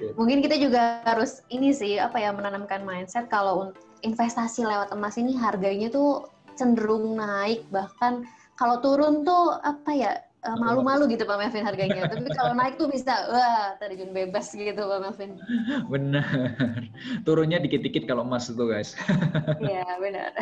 Gitu. 0.00 0.12
Mungkin 0.20 0.44
kita 0.44 0.56
juga 0.60 1.00
harus 1.08 1.40
ini 1.48 1.72
sih, 1.72 1.96
apa 1.96 2.20
ya, 2.20 2.32
menanamkan 2.32 2.84
mindset 2.84 3.28
kalau 3.32 3.72
investasi 4.04 4.64
lewat 4.64 4.92
emas 4.92 5.16
ini 5.16 5.32
harganya 5.32 5.88
tuh 5.88 6.28
cenderung 6.54 7.16
naik, 7.16 7.64
bahkan 7.72 8.28
kalau 8.54 8.78
turun 8.78 9.26
tuh 9.26 9.58
apa 9.66 9.90
ya 9.90 10.12
uh, 10.46 10.56
malu-malu 10.58 11.10
gitu 11.10 11.26
Pak 11.26 11.38
Melvin 11.42 11.66
harganya. 11.66 12.06
Tapi 12.06 12.30
kalau 12.30 12.54
naik 12.58 12.78
tuh 12.78 12.86
bisa 12.86 13.26
wah 13.30 13.74
terjun 13.82 14.14
bebas 14.14 14.54
gitu 14.54 14.78
Pak 14.78 14.98
Melvin. 15.02 15.42
Benar. 15.90 16.54
Turunnya 17.26 17.58
dikit-dikit 17.58 18.06
kalau 18.06 18.22
emas 18.22 18.50
itu 18.50 18.64
guys. 18.66 18.94
Iya 19.64 19.86
benar. 19.98 20.32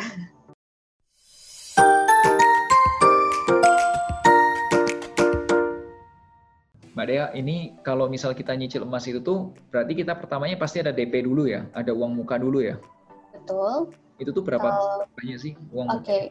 Mbak 6.93 7.05
Dea, 7.09 7.25
ini 7.33 7.73
kalau 7.81 8.05
misal 8.05 8.37
kita 8.37 8.53
nyicil 8.53 8.85
emas 8.85 9.09
itu 9.09 9.17
tuh 9.17 9.49
berarti 9.73 9.97
kita 9.97 10.13
pertamanya 10.13 10.61
pasti 10.61 10.77
ada 10.77 10.93
DP 10.93 11.25
dulu 11.25 11.49
ya, 11.49 11.65
ada 11.73 11.89
uang 11.89 12.21
muka 12.21 12.37
dulu 12.37 12.61
ya? 12.61 12.77
Betul. 13.33 13.89
Itu 14.21 14.29
tuh 14.29 14.45
berapa 14.45 14.69
uh, 14.69 15.09
banyak 15.17 15.37
sih 15.41 15.53
uang 15.73 15.89
Oke, 15.89 16.05
okay. 16.05 16.23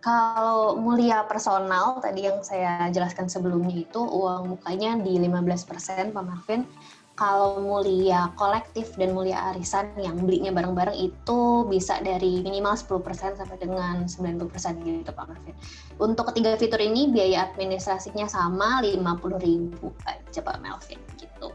Kalau 0.00 0.80
mulia 0.80 1.28
personal 1.28 2.00
tadi 2.00 2.24
yang 2.24 2.40
saya 2.40 2.88
jelaskan 2.88 3.28
sebelumnya 3.28 3.84
itu 3.84 4.00
uang 4.00 4.56
mukanya 4.56 4.96
di 4.96 5.20
15% 5.20 6.16
Pak 6.16 6.24
Marvin. 6.24 6.64
Kalau 7.20 7.60
mulia 7.60 8.32
kolektif 8.32 8.96
dan 8.96 9.12
mulia 9.12 9.52
arisan 9.52 9.92
yang 10.00 10.16
belinya 10.24 10.56
bareng-bareng 10.56 10.96
itu 10.96 11.68
bisa 11.68 12.00
dari 12.00 12.40
minimal 12.40 12.72
10% 12.80 13.36
sampai 13.36 13.60
dengan 13.60 14.08
90% 14.08 14.48
gitu 14.88 15.12
Pak 15.12 15.26
Marvin. 15.28 15.52
Untuk 16.00 16.32
ketiga 16.32 16.56
fitur 16.56 16.80
ini 16.80 17.12
biaya 17.12 17.52
administrasinya 17.52 18.24
sama 18.24 18.80
50.000 18.80 19.36
aja 20.08 20.40
Pak 20.40 20.56
Melvin 20.64 21.00
gitu. 21.20 21.52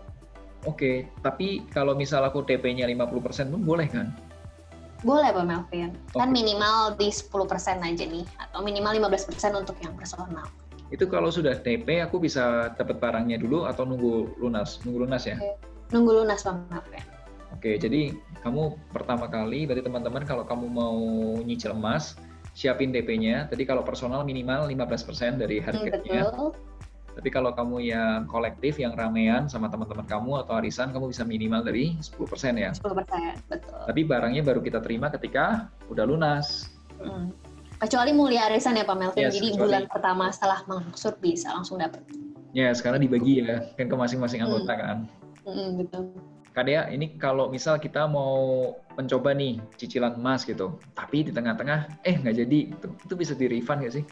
Oke, 0.69 1.09
tapi 1.25 1.65
kalau 1.73 1.97
misal 1.97 2.21
aku 2.21 2.45
TP-nya 2.45 2.85
50% 2.85 3.49
pun 3.49 3.61
boleh 3.65 3.89
kan? 3.89 4.13
Boleh 5.03 5.33
Pak 5.33 5.45
Melvin. 5.45 5.91
Okay. 5.91 6.17
Kan 6.21 6.29
minimal 6.31 6.95
di 6.95 7.11
10% 7.11 7.35
aja 7.83 8.03
nih 8.07 8.25
atau 8.39 8.59
minimal 8.63 8.95
15% 9.11 9.33
untuk 9.57 9.75
yang 9.83 9.93
personal. 9.97 10.47
Itu 10.93 11.09
kalau 11.09 11.33
sudah 11.33 11.57
TP 11.59 11.99
aku 11.99 12.21
bisa 12.21 12.71
dapat 12.77 13.01
barangnya 13.01 13.41
dulu 13.41 13.65
atau 13.65 13.83
nunggu 13.83 14.37
lunas? 14.39 14.79
Nunggu 14.85 15.09
lunas 15.09 15.25
ya? 15.25 15.35
Nunggu 15.91 16.23
lunas 16.23 16.45
Pak 16.45 16.55
Melvin. 16.71 17.03
Oke, 17.53 17.81
jadi 17.81 18.13
kamu 18.45 18.77
pertama 18.91 19.25
kali 19.31 19.65
berarti 19.65 19.83
teman-teman 19.83 20.23
kalau 20.27 20.43
kamu 20.45 20.65
mau 20.69 20.97
nyicil 21.41 21.73
emas, 21.73 22.19
siapin 22.53 22.93
TP-nya. 22.93 23.47
Tadi 23.49 23.63
kalau 23.65 23.81
personal 23.81 24.21
minimal 24.21 24.67
15% 24.69 25.41
dari 25.41 25.59
hmm, 25.59 25.65
harganya. 25.65 26.21
Betul. 26.29 26.51
Tapi 27.15 27.31
kalau 27.31 27.55
kamu 27.55 27.77
yang 27.79 28.27
kolektif, 28.27 28.75
yang 28.75 28.91
ramean 28.91 29.47
sama 29.47 29.71
teman-teman 29.71 30.03
kamu 30.03 30.43
atau 30.43 30.59
arisan, 30.59 30.91
kamu 30.91 31.15
bisa 31.15 31.23
minimal 31.23 31.63
dari 31.63 31.95
10% 32.03 32.59
ya? 32.59 32.75
10%, 32.75 33.47
betul. 33.47 33.79
Tapi 33.87 34.01
barangnya 34.03 34.43
baru 34.43 34.59
kita 34.59 34.83
terima 34.83 35.07
ketika 35.07 35.71
udah 35.87 36.03
lunas. 36.03 36.75
Hmm. 36.99 37.31
Kecuali 37.79 38.11
mulia 38.11 38.51
arisan 38.51 38.75
ya 38.75 38.83
Pak 38.83 38.97
Melvin, 38.99 39.27
yes, 39.27 39.39
jadi 39.39 39.47
kecuali... 39.51 39.63
bulan 39.63 39.83
pertama 39.87 40.25
setelah 40.31 40.59
mengaksur 40.67 41.15
bisa 41.23 41.55
langsung 41.55 41.79
dapat. 41.79 42.03
Ya, 42.55 42.71
sekarang 42.71 43.03
dibagi 43.03 43.43
ya, 43.43 43.67
kan 43.75 43.87
ke 43.87 43.95
masing-masing 43.95 44.43
anggota 44.43 44.73
hmm. 44.75 44.81
kan? 44.83 44.97
Hmm, 45.47 45.69
betul. 45.79 46.03
Kak 46.55 46.71
Dea, 46.71 46.87
ini 46.87 47.19
kalau 47.19 47.51
misal 47.51 47.75
kita 47.75 48.07
mau 48.07 48.71
mencoba 48.95 49.35
nih 49.35 49.59
cicilan 49.75 50.15
emas 50.15 50.47
gitu, 50.47 50.79
tapi 50.95 51.27
di 51.27 51.35
tengah-tengah, 51.35 51.99
eh 52.07 52.15
nggak 52.15 52.35
jadi, 52.47 52.59
itu, 52.71 52.87
itu 52.95 53.13
bisa 53.19 53.35
di 53.35 53.51
refund 53.51 53.83
nggak 53.83 53.95
sih? 53.99 54.03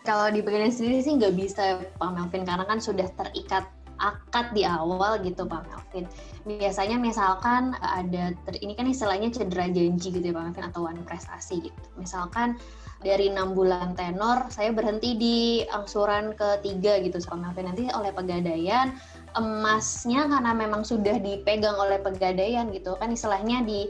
Kalau 0.00 0.32
di 0.32 0.40
bagian 0.40 0.72
sendiri 0.72 1.04
sih 1.04 1.12
nggak 1.20 1.34
bisa 1.36 1.84
Pak 2.00 2.10
Melvin 2.16 2.48
karena 2.48 2.64
kan 2.64 2.80
sudah 2.80 3.08
terikat 3.20 3.68
akad 4.00 4.56
di 4.56 4.64
awal 4.64 5.20
gitu 5.20 5.44
Pak 5.44 5.68
Melvin. 5.68 6.08
Biasanya 6.48 6.96
misalkan 6.96 7.76
ada 7.84 8.32
ter, 8.48 8.56
ini 8.64 8.72
kan 8.72 8.88
istilahnya 8.88 9.28
cedera 9.28 9.68
janji 9.68 10.08
gitu 10.08 10.24
ya 10.24 10.32
Pak 10.32 10.44
Melvin 10.50 10.66
atau 10.72 10.88
one 10.88 11.04
prestasi 11.04 11.68
gitu. 11.68 11.86
Misalkan 12.00 12.56
dari 13.04 13.28
enam 13.28 13.52
bulan 13.52 13.92
tenor 13.96 14.48
saya 14.48 14.72
berhenti 14.72 15.16
di 15.16 15.38
angsuran 15.68 16.32
ketiga 16.32 17.00
gitu 17.04 17.20
Pak 17.20 17.36
Melvin 17.36 17.68
nanti 17.68 17.88
oleh 17.92 18.12
pegadaian 18.12 18.92
emasnya 19.36 20.26
karena 20.28 20.52
memang 20.52 20.82
sudah 20.84 21.16
dipegang 21.16 21.76
oleh 21.80 22.00
pegadaian 22.00 22.68
gitu 22.72 22.96
kan 23.00 23.12
istilahnya 23.12 23.62
di 23.64 23.88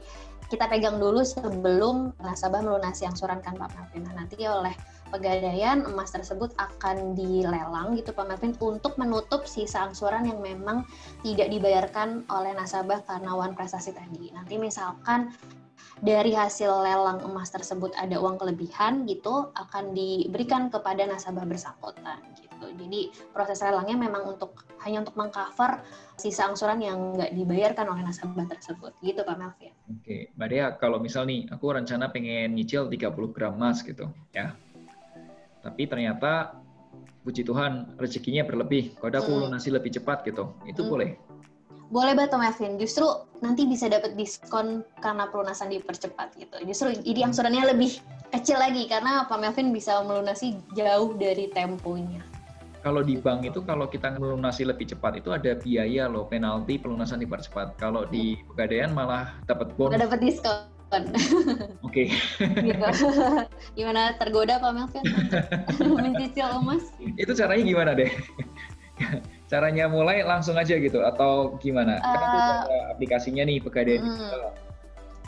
kita 0.51 0.67
pegang 0.67 0.99
dulu 0.99 1.23
sebelum 1.23 2.11
nasabah 2.19 2.59
melunasi 2.59 3.07
angsuran 3.07 3.39
kan 3.39 3.55
Pak 3.55 3.71
Melvin. 3.71 4.03
Nah, 4.11 4.15
nanti 4.19 4.43
oleh 4.43 4.75
pegadaian 5.11 5.85
emas 5.85 6.15
tersebut 6.15 6.55
akan 6.57 7.19
dilelang 7.19 7.99
gitu 7.99 8.15
Pak 8.15 8.27
Melvin 8.31 8.55
untuk 8.63 8.97
menutup 8.97 9.45
sisa 9.45 9.85
angsuran 9.85 10.25
yang 10.25 10.39
memang 10.39 10.87
tidak 11.27 11.51
dibayarkan 11.51 12.25
oleh 12.31 12.55
nasabah 12.55 13.03
karena 13.05 13.35
wan 13.35 13.53
prestasi 13.53 13.93
tadi. 13.93 14.31
Nanti 14.31 14.57
misalkan 14.57 15.35
dari 16.01 16.33
hasil 16.33 16.71
lelang 16.81 17.21
emas 17.29 17.53
tersebut 17.53 17.93
ada 17.97 18.17
uang 18.17 18.41
kelebihan 18.41 19.05
gitu 19.05 19.53
akan 19.53 19.93
diberikan 19.93 20.73
kepada 20.73 21.05
nasabah 21.05 21.45
bersangkutan 21.45 22.21
gitu. 22.41 22.67
Jadi 22.73 23.13
proses 23.33 23.61
lelangnya 23.61 23.97
memang 24.01 24.25
untuk 24.37 24.65
hanya 24.81 25.05
untuk 25.05 25.17
mengcover 25.21 25.85
sisa 26.17 26.49
angsuran 26.49 26.81
yang 26.81 27.17
nggak 27.17 27.33
dibayarkan 27.37 27.87
oleh 27.93 28.03
nasabah 28.05 28.49
tersebut 28.49 28.97
gitu 29.05 29.21
Pak 29.25 29.37
Melvin. 29.37 29.73
Oke, 29.93 30.33
Mbak 30.37 30.49
Dea 30.49 30.67
kalau 30.81 31.01
misal 31.01 31.29
nih 31.29 31.49
aku 31.53 31.69
rencana 31.69 32.09
pengen 32.09 32.57
nyicil 32.57 32.89
30 32.89 33.35
gram 33.37 33.57
emas 33.57 33.85
gitu 33.85 34.09
ya 34.33 34.57
tapi 35.61 35.87
ternyata 35.87 36.61
puji 37.21 37.45
Tuhan 37.45 37.97
rezekinya 38.01 38.45
berlebih. 38.49 38.97
Kalau 38.97 39.21
aku 39.21 39.33
hmm. 39.33 39.43
lunasi 39.49 39.69
lebih 39.73 39.93
cepat 39.93 40.25
gitu, 40.25 40.57
itu 40.65 40.81
hmm. 40.81 40.91
boleh. 40.91 41.11
Boleh 41.91 42.15
banget 42.15 42.39
Melvin, 42.39 42.79
justru 42.79 43.03
nanti 43.43 43.67
bisa 43.67 43.91
dapat 43.91 44.15
diskon 44.15 44.87
karena 45.03 45.27
pelunasan 45.27 45.75
dipercepat 45.75 46.39
gitu. 46.39 46.57
Justru 46.63 46.95
jadi 47.03 47.27
angsurannya 47.27 47.75
lebih 47.75 47.99
kecil 48.31 48.63
lagi 48.63 48.87
karena 48.87 49.27
Pak 49.27 49.39
Melvin 49.43 49.75
bisa 49.75 49.99
melunasi 50.07 50.55
jauh 50.79 51.19
dari 51.19 51.51
temponya. 51.51 52.23
Kalau 52.81 53.05
di 53.05 53.19
bank 53.19 53.45
itu 53.45 53.61
kalau 53.67 53.91
kita 53.91 54.17
melunasi 54.17 54.65
lebih 54.65 54.89
cepat 54.89 55.21
itu 55.21 55.35
ada 55.35 55.53
biaya 55.59 56.09
loh 56.09 56.25
penalti 56.31 56.79
pelunasan 56.81 57.21
dipercepat. 57.21 57.77
Kalau 57.77 58.07
di 58.09 58.41
pegadaian 58.55 58.95
malah 58.95 59.37
dapat 59.45 59.75
bonus. 59.77 59.99
Dapat 59.99 60.21
diskon. 60.23 60.70
Oke. 61.87 62.11
Okay. 62.11 62.67
gitu. 62.67 62.87
Gimana 63.79 64.19
tergoda 64.19 64.59
Pak 64.59 64.73
Melvin 64.75 65.05
mencicil 66.05 66.51
emas? 66.51 66.91
Itu 67.15 67.33
caranya 67.39 67.65
gimana 67.65 67.91
deh? 67.95 68.11
caranya 69.51 69.91
mulai 69.91 70.23
langsung 70.23 70.55
aja 70.55 70.79
gitu 70.79 71.03
atau 71.03 71.59
gimana? 71.59 71.99
Uh, 71.99 72.15
kan 72.15 72.21
ada 72.67 72.79
aplikasinya 72.95 73.43
nih 73.43 73.59
Pegadaian 73.59 74.03
mm, 74.03 74.11
digital. 74.15 74.43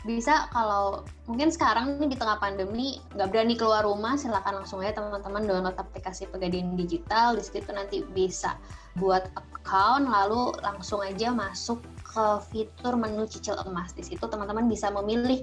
Bisa 0.03 0.51
kalau 0.51 1.07
mungkin 1.31 1.47
sekarang 1.47 1.95
nih 1.99 2.11
di 2.11 2.17
tengah 2.19 2.39
pandemi 2.39 2.99
nggak 3.15 3.29
berani 3.31 3.55
keluar 3.55 3.87
rumah, 3.87 4.19
silakan 4.19 4.63
langsung 4.63 4.83
aja 4.83 4.99
teman-teman 4.99 5.47
download 5.47 5.79
aplikasi 5.79 6.27
Pegadaian 6.27 6.75
Digital. 6.75 7.39
Di 7.39 7.43
situ 7.43 7.71
nanti 7.71 8.03
bisa 8.11 8.59
buat 8.99 9.27
account 9.35 10.07
lalu 10.11 10.55
langsung 10.59 10.99
aja 11.03 11.31
masuk 11.31 11.79
ke 12.13 12.25
fitur 12.53 12.93
menu 12.93 13.25
cicil 13.25 13.57
emas. 13.65 13.97
Di 13.97 14.05
situ 14.05 14.21
teman-teman 14.21 14.69
bisa 14.69 14.93
memilih 14.93 15.41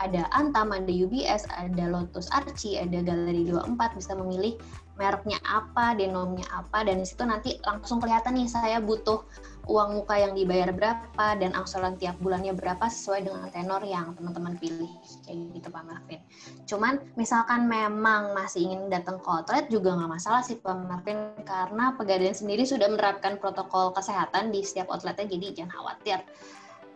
ada 0.00 0.28
Antam, 0.32 0.72
ada 0.72 0.90
UBS, 0.90 1.48
ada 1.52 1.84
Lotus 1.88 2.28
Archie, 2.32 2.80
ada 2.80 3.00
Galeri 3.00 3.48
24 3.48 3.96
bisa 3.96 4.12
memilih 4.14 4.56
mereknya 4.96 5.36
apa, 5.44 5.92
denomnya 5.92 6.44
apa 6.48 6.80
dan 6.88 7.04
di 7.04 7.06
situ 7.06 7.20
nanti 7.28 7.60
langsung 7.68 8.00
kelihatan 8.00 8.32
nih 8.32 8.48
saya 8.48 8.80
butuh 8.80 9.20
uang 9.68 10.00
muka 10.00 10.16
yang 10.16 10.32
dibayar 10.32 10.72
berapa 10.72 11.26
dan 11.36 11.52
angsuran 11.52 12.00
tiap 12.00 12.16
bulannya 12.22 12.56
berapa 12.56 12.86
sesuai 12.88 13.28
dengan 13.28 13.50
tenor 13.52 13.82
yang 13.84 14.16
teman-teman 14.16 14.56
pilih 14.56 14.88
kayak 15.26 15.52
gitu 15.52 15.68
Pak 15.68 15.84
Marvin. 15.84 16.20
Cuman 16.64 17.02
misalkan 17.18 17.68
memang 17.68 18.32
masih 18.32 18.72
ingin 18.72 18.88
datang 18.88 19.20
ke 19.20 19.28
outlet 19.28 19.68
juga 19.68 19.92
nggak 19.98 20.10
masalah 20.16 20.40
sih 20.40 20.56
Pak 20.56 20.86
Marvin 20.86 21.18
karena 21.44 21.92
Pegadaian 21.98 22.32
sendiri 22.32 22.64
sudah 22.64 22.88
menerapkan 22.88 23.36
protokol 23.36 23.92
kesehatan 23.92 24.48
di 24.48 24.64
setiap 24.64 24.88
outletnya 24.88 25.28
jadi 25.28 25.46
jangan 25.60 25.72
khawatir 25.76 26.18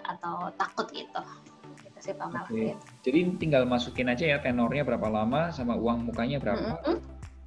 atau 0.06 0.50
takut 0.56 0.88
gitu 0.94 1.22
sih 2.00 2.16
Pak 2.16 2.28
Melvin. 2.32 2.76
Jadi 3.04 3.20
tinggal 3.36 3.68
masukin 3.68 4.08
aja 4.08 4.24
ya 4.24 4.38
tenornya 4.40 4.82
berapa 4.82 5.08
lama 5.08 5.52
sama 5.52 5.76
uang 5.76 6.10
mukanya 6.10 6.40
berapa. 6.40 6.80
Mm 6.80 6.84
-hmm. 6.84 6.98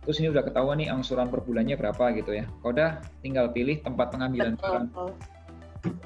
Terus 0.04 0.18
ini 0.20 0.28
udah 0.36 0.44
ketahuan 0.44 0.78
nih 0.84 0.92
angsuran 0.92 1.32
per 1.32 1.42
bulannya 1.48 1.80
berapa 1.80 2.12
gitu 2.16 2.36
ya. 2.36 2.46
Kalau 2.60 2.72
udah 2.76 3.00
tinggal 3.24 3.50
pilih 3.56 3.80
tempat 3.80 4.12
pengambilan 4.12 4.60
barang. 4.60 4.88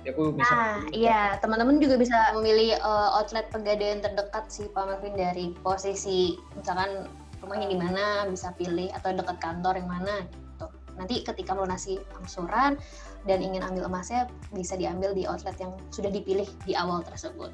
Ya, 0.02 0.10
aku 0.10 0.34
nah, 0.34 0.82
iya, 0.90 1.38
teman-teman 1.38 1.78
juga 1.78 2.02
bisa 2.02 2.34
memilih 2.34 2.82
uh, 2.82 3.14
outlet 3.22 3.46
pegadaian 3.54 4.02
terdekat 4.02 4.50
sih 4.50 4.66
Pak 4.74 4.90
Melvin 4.90 5.14
dari 5.14 5.54
posisi 5.62 6.34
misalkan 6.58 7.06
rumahnya 7.46 7.70
di 7.70 7.78
mana 7.78 8.26
bisa 8.26 8.50
pilih 8.58 8.90
atau 8.98 9.14
dekat 9.14 9.38
kantor 9.38 9.78
yang 9.78 9.86
mana 9.86 10.26
gitu. 10.26 10.68
Nanti 10.98 11.22
ketika 11.22 11.54
melunasi 11.54 12.02
angsuran 12.18 12.82
dan 13.30 13.38
ingin 13.46 13.62
ambil 13.62 13.86
emasnya 13.86 14.26
bisa 14.50 14.74
diambil 14.74 15.14
di 15.14 15.30
outlet 15.30 15.54
yang 15.62 15.78
sudah 15.94 16.10
dipilih 16.10 16.50
di 16.66 16.74
awal 16.74 17.06
tersebut 17.06 17.54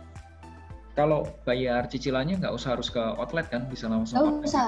kalau 0.94 1.26
bayar 1.46 1.90
cicilannya 1.90 2.38
nggak 2.38 2.54
usah 2.54 2.78
harus 2.78 2.94
ke 2.94 3.02
outlet 3.02 3.50
kan? 3.50 3.66
Bisa 3.66 3.90
langsung 3.90 4.22
oh, 4.22 4.38
bisa 4.42 4.62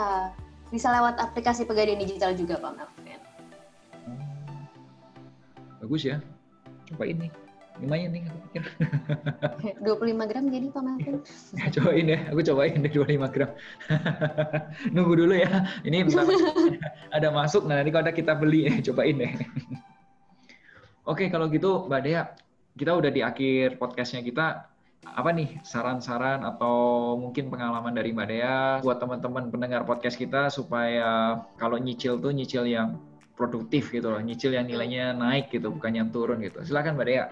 bisa 0.74 0.90
lewat 0.90 1.22
aplikasi 1.22 1.70
pegadaian 1.70 2.02
digital 2.02 2.34
juga 2.34 2.58
pak 2.58 2.74
Melvin. 2.74 3.22
Hmm. 4.10 4.66
bagus 5.86 6.04
ya. 6.10 6.18
Coba 6.90 7.06
ini 7.06 7.30
lumayan 7.76 8.10
nih 8.16 8.24
aku 8.26 8.40
pikir. 8.50 8.64
25 10.16 10.30
gram 10.32 10.46
jadi 10.48 10.68
Pak 10.72 10.82
Melvin? 10.86 11.16
Cobain 11.76 12.06
ya. 12.08 12.20
Aku 12.32 12.42
cobain 12.42 12.78
deh 12.80 12.92
25 12.92 13.36
gram. 13.36 13.52
Nunggu 14.96 15.14
dulu 15.14 15.34
ya. 15.36 15.52
Ini 15.84 16.08
ada 17.16 17.30
masuk. 17.36 17.68
Nah 17.68 17.84
nanti 17.84 17.92
kalau 17.92 18.04
ada 18.08 18.16
kita 18.16 18.34
beli. 18.34 18.72
Ya 18.72 18.80
cobain 18.80 19.20
deh. 19.20 19.34
Oke 21.06 21.30
kalau 21.30 21.52
gitu 21.52 21.86
Mbak 21.86 22.02
Dea 22.02 22.24
kita 22.76 22.92
udah 22.96 23.12
di 23.12 23.22
akhir 23.24 23.78
podcastnya 23.78 24.24
kita 24.24 24.75
apa 25.06 25.30
nih 25.30 25.62
saran-saran 25.62 26.42
atau 26.42 27.14
mungkin 27.16 27.54
pengalaman 27.54 27.94
dari 27.94 28.10
Mbak 28.12 28.28
Dea 28.28 28.60
buat 28.82 28.98
teman-teman 28.98 29.54
pendengar 29.54 29.86
podcast 29.86 30.18
kita 30.18 30.50
supaya 30.50 31.40
kalau 31.62 31.78
nyicil 31.78 32.18
tuh 32.18 32.34
nyicil 32.34 32.66
yang 32.66 32.98
produktif 33.36 33.92
gitu 33.92 34.10
loh, 34.10 34.20
nyicil 34.24 34.56
yang 34.56 34.66
nilainya 34.66 35.12
naik 35.14 35.52
gitu, 35.52 35.70
bukan 35.70 35.92
yang 35.94 36.10
turun 36.10 36.40
gitu. 36.42 36.64
Silakan 36.64 36.96
Mbak 36.96 37.08
Dea. 37.08 37.28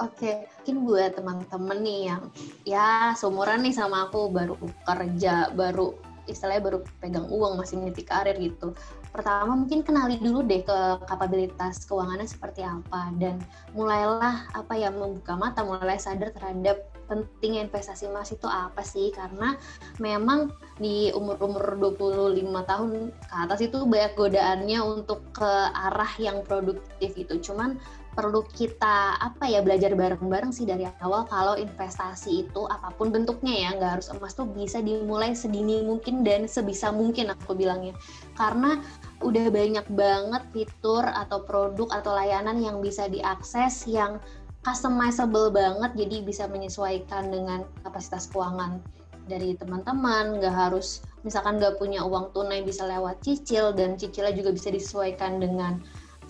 Oke, 0.00 0.48
mungkin 0.60 0.76
buat 0.88 1.12
teman-teman 1.12 1.78
nih 1.84 2.00
yang 2.08 2.22
ya 2.64 3.12
seumuran 3.12 3.60
nih 3.60 3.76
sama 3.76 4.08
aku 4.08 4.32
baru 4.32 4.56
kerja, 4.88 5.52
baru 5.52 5.92
istilahnya 6.24 6.62
baru 6.62 6.78
pegang 7.02 7.26
uang 7.28 7.60
masih 7.60 7.76
meniti 7.80 8.06
karir 8.06 8.38
gitu 8.38 8.72
pertama 9.10 9.58
mungkin 9.58 9.82
kenali 9.82 10.16
dulu 10.18 10.46
deh 10.46 10.62
ke 10.62 10.78
kapabilitas 11.06 11.84
keuangannya 11.86 12.26
seperti 12.26 12.62
apa. 12.62 13.10
Dan 13.18 13.42
mulailah 13.74 14.50
apa 14.54 14.74
ya 14.78 14.90
membuka 14.90 15.34
mata 15.34 15.66
mulai 15.66 15.98
sadar 15.98 16.30
terhadap 16.34 16.90
pentingnya 17.10 17.66
investasi 17.66 18.06
emas 18.06 18.30
itu 18.30 18.46
apa 18.46 18.86
sih? 18.86 19.10
Karena 19.10 19.58
memang 19.98 20.54
di 20.78 21.10
umur-umur 21.10 21.76
25 21.98 22.70
tahun 22.70 22.90
ke 23.10 23.34
atas 23.34 23.60
itu 23.60 23.82
banyak 23.82 24.14
godaannya 24.14 24.78
untuk 24.80 25.20
ke 25.34 25.50
arah 25.74 26.12
yang 26.22 26.46
produktif 26.46 27.12
itu 27.18 27.36
cuman 27.50 27.76
perlu 28.10 28.42
kita 28.42 29.16
apa 29.22 29.46
ya 29.46 29.62
belajar 29.62 29.94
bareng-bareng 29.94 30.50
sih 30.50 30.66
dari 30.66 30.82
awal 31.00 31.24
kalau 31.30 31.54
investasi 31.54 32.46
itu 32.46 32.62
apa 32.66 32.90
pun 32.94 33.14
bentuknya 33.14 33.54
ya. 33.54 33.68
Nggak 33.78 33.92
harus 33.98 34.08
emas 34.10 34.34
tuh 34.34 34.46
bisa 34.50 34.82
dimulai 34.82 35.32
sedini 35.32 35.82
mungkin 35.86 36.26
dan 36.26 36.50
sebisa 36.50 36.90
mungkin 36.90 37.30
aku 37.30 37.54
bilangnya. 37.54 37.94
Karena 38.34 38.82
udah 39.22 39.46
banyak 39.52 39.86
banget 39.94 40.42
fitur 40.50 41.06
atau 41.06 41.44
produk 41.46 41.88
atau 41.94 42.12
layanan 42.16 42.58
yang 42.58 42.82
bisa 42.82 43.06
diakses 43.06 43.86
yang 43.86 44.18
customizable 44.60 45.48
banget 45.54 45.96
jadi 45.96 46.16
bisa 46.20 46.44
menyesuaikan 46.50 47.32
dengan 47.32 47.64
kapasitas 47.86 48.28
keuangan 48.28 48.82
dari 49.30 49.54
teman-teman. 49.54 50.42
Nggak 50.42 50.54
harus 50.54 51.06
misalkan 51.22 51.62
nggak 51.62 51.78
punya 51.78 52.02
uang 52.02 52.34
tunai 52.34 52.66
bisa 52.66 52.88
lewat 52.88 53.22
cicil 53.22 53.70
dan 53.70 53.94
cicilnya 53.94 54.34
juga 54.34 54.50
bisa 54.50 54.68
disesuaikan 54.72 55.38
dengan 55.38 55.78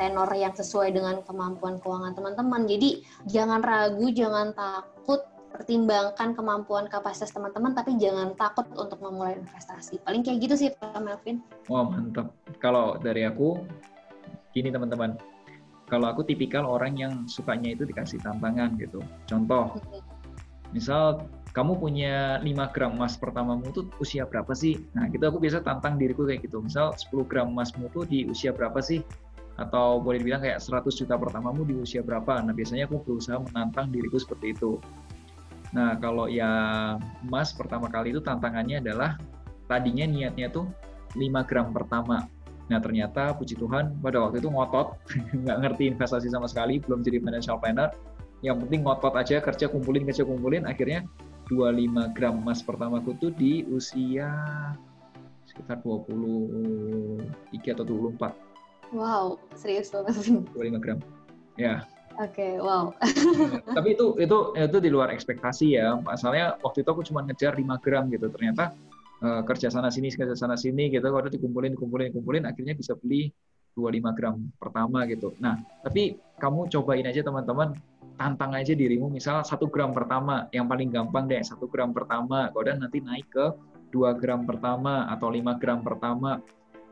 tenor 0.00 0.32
yang 0.32 0.56
sesuai 0.56 0.96
dengan 0.96 1.20
kemampuan 1.28 1.76
keuangan 1.84 2.16
teman-teman. 2.16 2.64
Jadi 2.64 3.04
jangan 3.28 3.60
ragu, 3.60 4.08
jangan 4.08 4.56
takut 4.56 5.20
pertimbangkan 5.52 6.32
kemampuan 6.32 6.88
kapasitas 6.88 7.36
teman-teman 7.36 7.76
tapi 7.76 8.00
jangan 8.00 8.32
takut 8.32 8.64
untuk 8.80 8.96
memulai 9.04 9.36
investasi. 9.36 10.00
Paling 10.00 10.24
kayak 10.24 10.48
gitu 10.48 10.54
sih 10.56 10.68
Pak 10.72 10.96
Melvin. 11.04 11.44
Wah, 11.68 11.84
mantap. 11.84 12.32
Kalau 12.64 12.96
dari 12.96 13.28
aku 13.28 13.60
gini 14.56 14.72
teman-teman. 14.72 15.20
Kalau 15.90 16.06
aku 16.06 16.22
tipikal 16.22 16.64
orang 16.64 16.94
yang 16.96 17.12
sukanya 17.26 17.74
itu 17.74 17.82
dikasih 17.82 18.22
tantangan 18.22 18.78
gitu. 18.78 19.02
Contoh, 19.26 19.74
misal 20.70 21.26
kamu 21.50 21.82
punya 21.82 22.38
5 22.38 22.46
gram 22.70 22.94
emas 22.94 23.18
pertamamu 23.18 23.74
itu 23.74 23.90
usia 23.98 24.22
berapa 24.22 24.54
sih? 24.54 24.78
Nah, 24.94 25.10
gitu 25.10 25.26
aku 25.26 25.42
biasa 25.42 25.66
tantang 25.66 25.98
diriku 25.98 26.30
kayak 26.30 26.46
gitu. 26.46 26.62
Misal 26.62 26.94
10 26.94 27.26
gram 27.26 27.50
emasmu 27.50 27.90
tuh 27.90 28.06
di 28.06 28.22
usia 28.30 28.54
berapa 28.54 28.78
sih? 28.78 29.02
Atau 29.60 30.00
boleh 30.00 30.24
dibilang 30.24 30.40
kayak 30.40 30.56
100 30.56 30.88
juta 30.96 31.20
pertamamu 31.20 31.68
di 31.68 31.76
usia 31.76 32.00
berapa. 32.00 32.40
Nah, 32.40 32.56
biasanya 32.56 32.88
aku 32.88 33.04
berusaha 33.04 33.36
menantang 33.36 33.92
diriku 33.92 34.16
seperti 34.16 34.56
itu. 34.56 34.80
Nah, 35.76 36.00
kalau 36.00 36.26
yang 36.26 36.96
emas 37.28 37.52
pertama 37.52 37.92
kali 37.92 38.16
itu 38.16 38.24
tantangannya 38.24 38.80
adalah 38.80 39.20
tadinya 39.68 40.08
niatnya 40.08 40.48
tuh 40.48 40.64
5 41.12 41.44
gram 41.44 41.76
pertama. 41.76 42.24
Nah, 42.72 42.78
ternyata 42.80 43.36
puji 43.36 43.60
Tuhan 43.60 44.00
pada 44.00 44.24
waktu 44.24 44.40
itu 44.40 44.48
ngotot, 44.48 44.96
nggak 45.44 45.58
ngerti 45.60 45.92
investasi 45.92 46.32
sama 46.32 46.48
sekali, 46.48 46.80
belum 46.80 47.04
jadi 47.04 47.20
financial 47.20 47.60
planner. 47.60 47.92
Yang 48.40 48.64
penting 48.64 48.80
ngotot 48.88 49.12
aja, 49.20 49.36
kerja 49.44 49.68
kumpulin, 49.68 50.08
kerja 50.08 50.24
kumpulin, 50.24 50.64
akhirnya 50.64 51.04
25 51.52 52.16
gram 52.16 52.40
emas 52.40 52.64
pertamaku 52.64 53.12
tuh 53.20 53.34
di 53.36 53.68
usia 53.68 54.32
sekitar 55.44 55.82
23 55.82 57.74
atau 57.74 57.84
24 57.84 58.49
Wow, 58.90 59.38
serius 59.54 59.94
banget. 59.94 60.18
25 60.54 60.82
gram. 60.82 60.98
Ya. 61.54 61.86
Oke, 62.18 62.36
okay, 62.36 62.52
wow. 62.60 62.90
Tapi 63.78 63.96
itu 63.96 64.18
itu 64.18 64.36
itu 64.58 64.78
di 64.82 64.90
luar 64.90 65.14
ekspektasi 65.14 65.78
ya. 65.78 65.96
Masalahnya 66.02 66.58
waktu 66.60 66.82
itu 66.82 66.90
aku 66.90 67.02
cuma 67.06 67.24
ngejar 67.24 67.56
5 67.56 67.64
gram 67.80 68.10
gitu. 68.10 68.26
Ternyata 68.28 68.74
uh, 69.22 69.42
kerja 69.46 69.70
sana 69.70 69.88
sini, 69.88 70.10
kerja 70.12 70.34
sana 70.36 70.58
sini 70.58 70.90
gitu. 70.90 71.06
Kalau 71.06 71.30
dikumpulin, 71.30 71.78
dikumpulin, 71.78 72.12
dikumpulin, 72.12 72.44
akhirnya 72.44 72.74
bisa 72.74 72.98
beli 72.98 73.30
25 73.78 74.18
gram 74.18 74.36
pertama 74.58 75.06
gitu. 75.06 75.32
Nah, 75.38 75.56
tapi 75.86 76.18
kamu 76.42 76.68
cobain 76.68 77.06
aja 77.06 77.22
teman-teman, 77.22 77.78
tantang 78.18 78.52
aja 78.58 78.74
dirimu 78.74 79.08
misal 79.08 79.46
satu 79.46 79.70
gram 79.70 79.94
pertama, 79.94 80.50
yang 80.50 80.66
paling 80.66 80.90
gampang 80.90 81.30
deh 81.30 81.40
satu 81.40 81.70
gram 81.70 81.94
pertama, 81.94 82.50
kemudian 82.50 82.82
nanti 82.82 82.98
naik 83.00 83.30
ke 83.30 83.46
2 83.94 84.20
gram 84.20 84.44
pertama 84.44 85.06
atau 85.08 85.30
5 85.30 85.62
gram 85.62 85.80
pertama. 85.80 86.42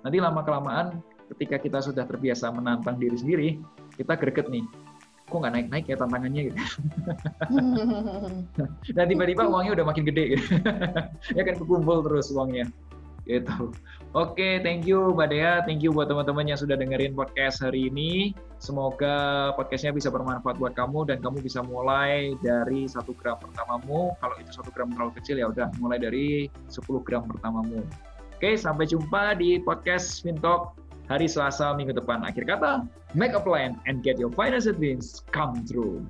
Nanti 0.07 0.17
lama 0.23 0.41
kelamaan 0.47 1.03
ketika 1.35 1.57
kita 1.61 1.79
sudah 1.85 2.05
terbiasa 2.09 2.49
menantang 2.53 2.97
diri 2.97 3.17
sendiri, 3.17 3.49
kita 3.97 4.17
greget 4.17 4.49
nih, 4.49 4.65
kok 5.29 5.39
nggak 5.45 5.55
naik-naik 5.55 5.87
ya 5.87 5.97
tantangannya 6.01 6.43
gitu. 6.51 6.59
Dan 8.97 9.07
tiba-tiba 9.13 9.45
uangnya 9.45 9.73
udah 9.77 9.87
makin 9.87 10.05
gede 10.09 10.25
gitu. 10.37 10.45
ya 11.37 11.43
kan 11.45 11.55
kekumpul 11.61 12.01
terus 12.05 12.33
uangnya. 12.33 12.67
Gitu. 13.29 13.77
Oke, 14.17 14.41
okay, 14.41 14.53
thank 14.65 14.89
you 14.89 15.13
Mbak 15.13 15.29
Dea, 15.29 15.61
thank 15.69 15.85
you 15.85 15.93
buat 15.93 16.09
teman-teman 16.09 16.49
yang 16.49 16.57
sudah 16.57 16.81
dengerin 16.81 17.13
podcast 17.13 17.61
hari 17.61 17.93
ini. 17.93 18.33
Semoga 18.57 19.53
podcastnya 19.53 19.93
bisa 19.93 20.09
bermanfaat 20.09 20.57
buat 20.57 20.73
kamu 20.73 21.13
dan 21.13 21.21
kamu 21.21 21.45
bisa 21.45 21.61
mulai 21.61 22.33
dari 22.41 22.89
satu 22.89 23.13
gram 23.21 23.37
pertamamu. 23.37 24.17
Kalau 24.17 24.35
itu 24.41 24.49
satu 24.57 24.73
gram 24.73 24.89
terlalu 24.97 25.13
kecil 25.21 25.37
ya 25.45 25.53
udah 25.53 25.69
mulai 25.77 26.01
dari 26.01 26.49
10 26.73 26.89
gram 27.05 27.29
pertamamu. 27.29 27.85
Oke, 28.33 28.57
sampai 28.57 28.89
jumpa 28.89 29.37
di 29.37 29.61
podcast 29.61 30.25
Fintalk 30.25 30.88
hari 31.09 31.27
Selasa 31.27 31.73
minggu 31.75 31.97
depan. 31.97 32.23
Akhir 32.23 32.45
kata, 32.45 32.85
make 33.17 33.33
a 33.33 33.41
plan 33.41 33.81
and 33.89 34.05
get 34.05 34.21
your 34.21 34.31
financial 34.33 34.77
dreams 34.77 35.25
come 35.33 35.65
true. 35.65 36.05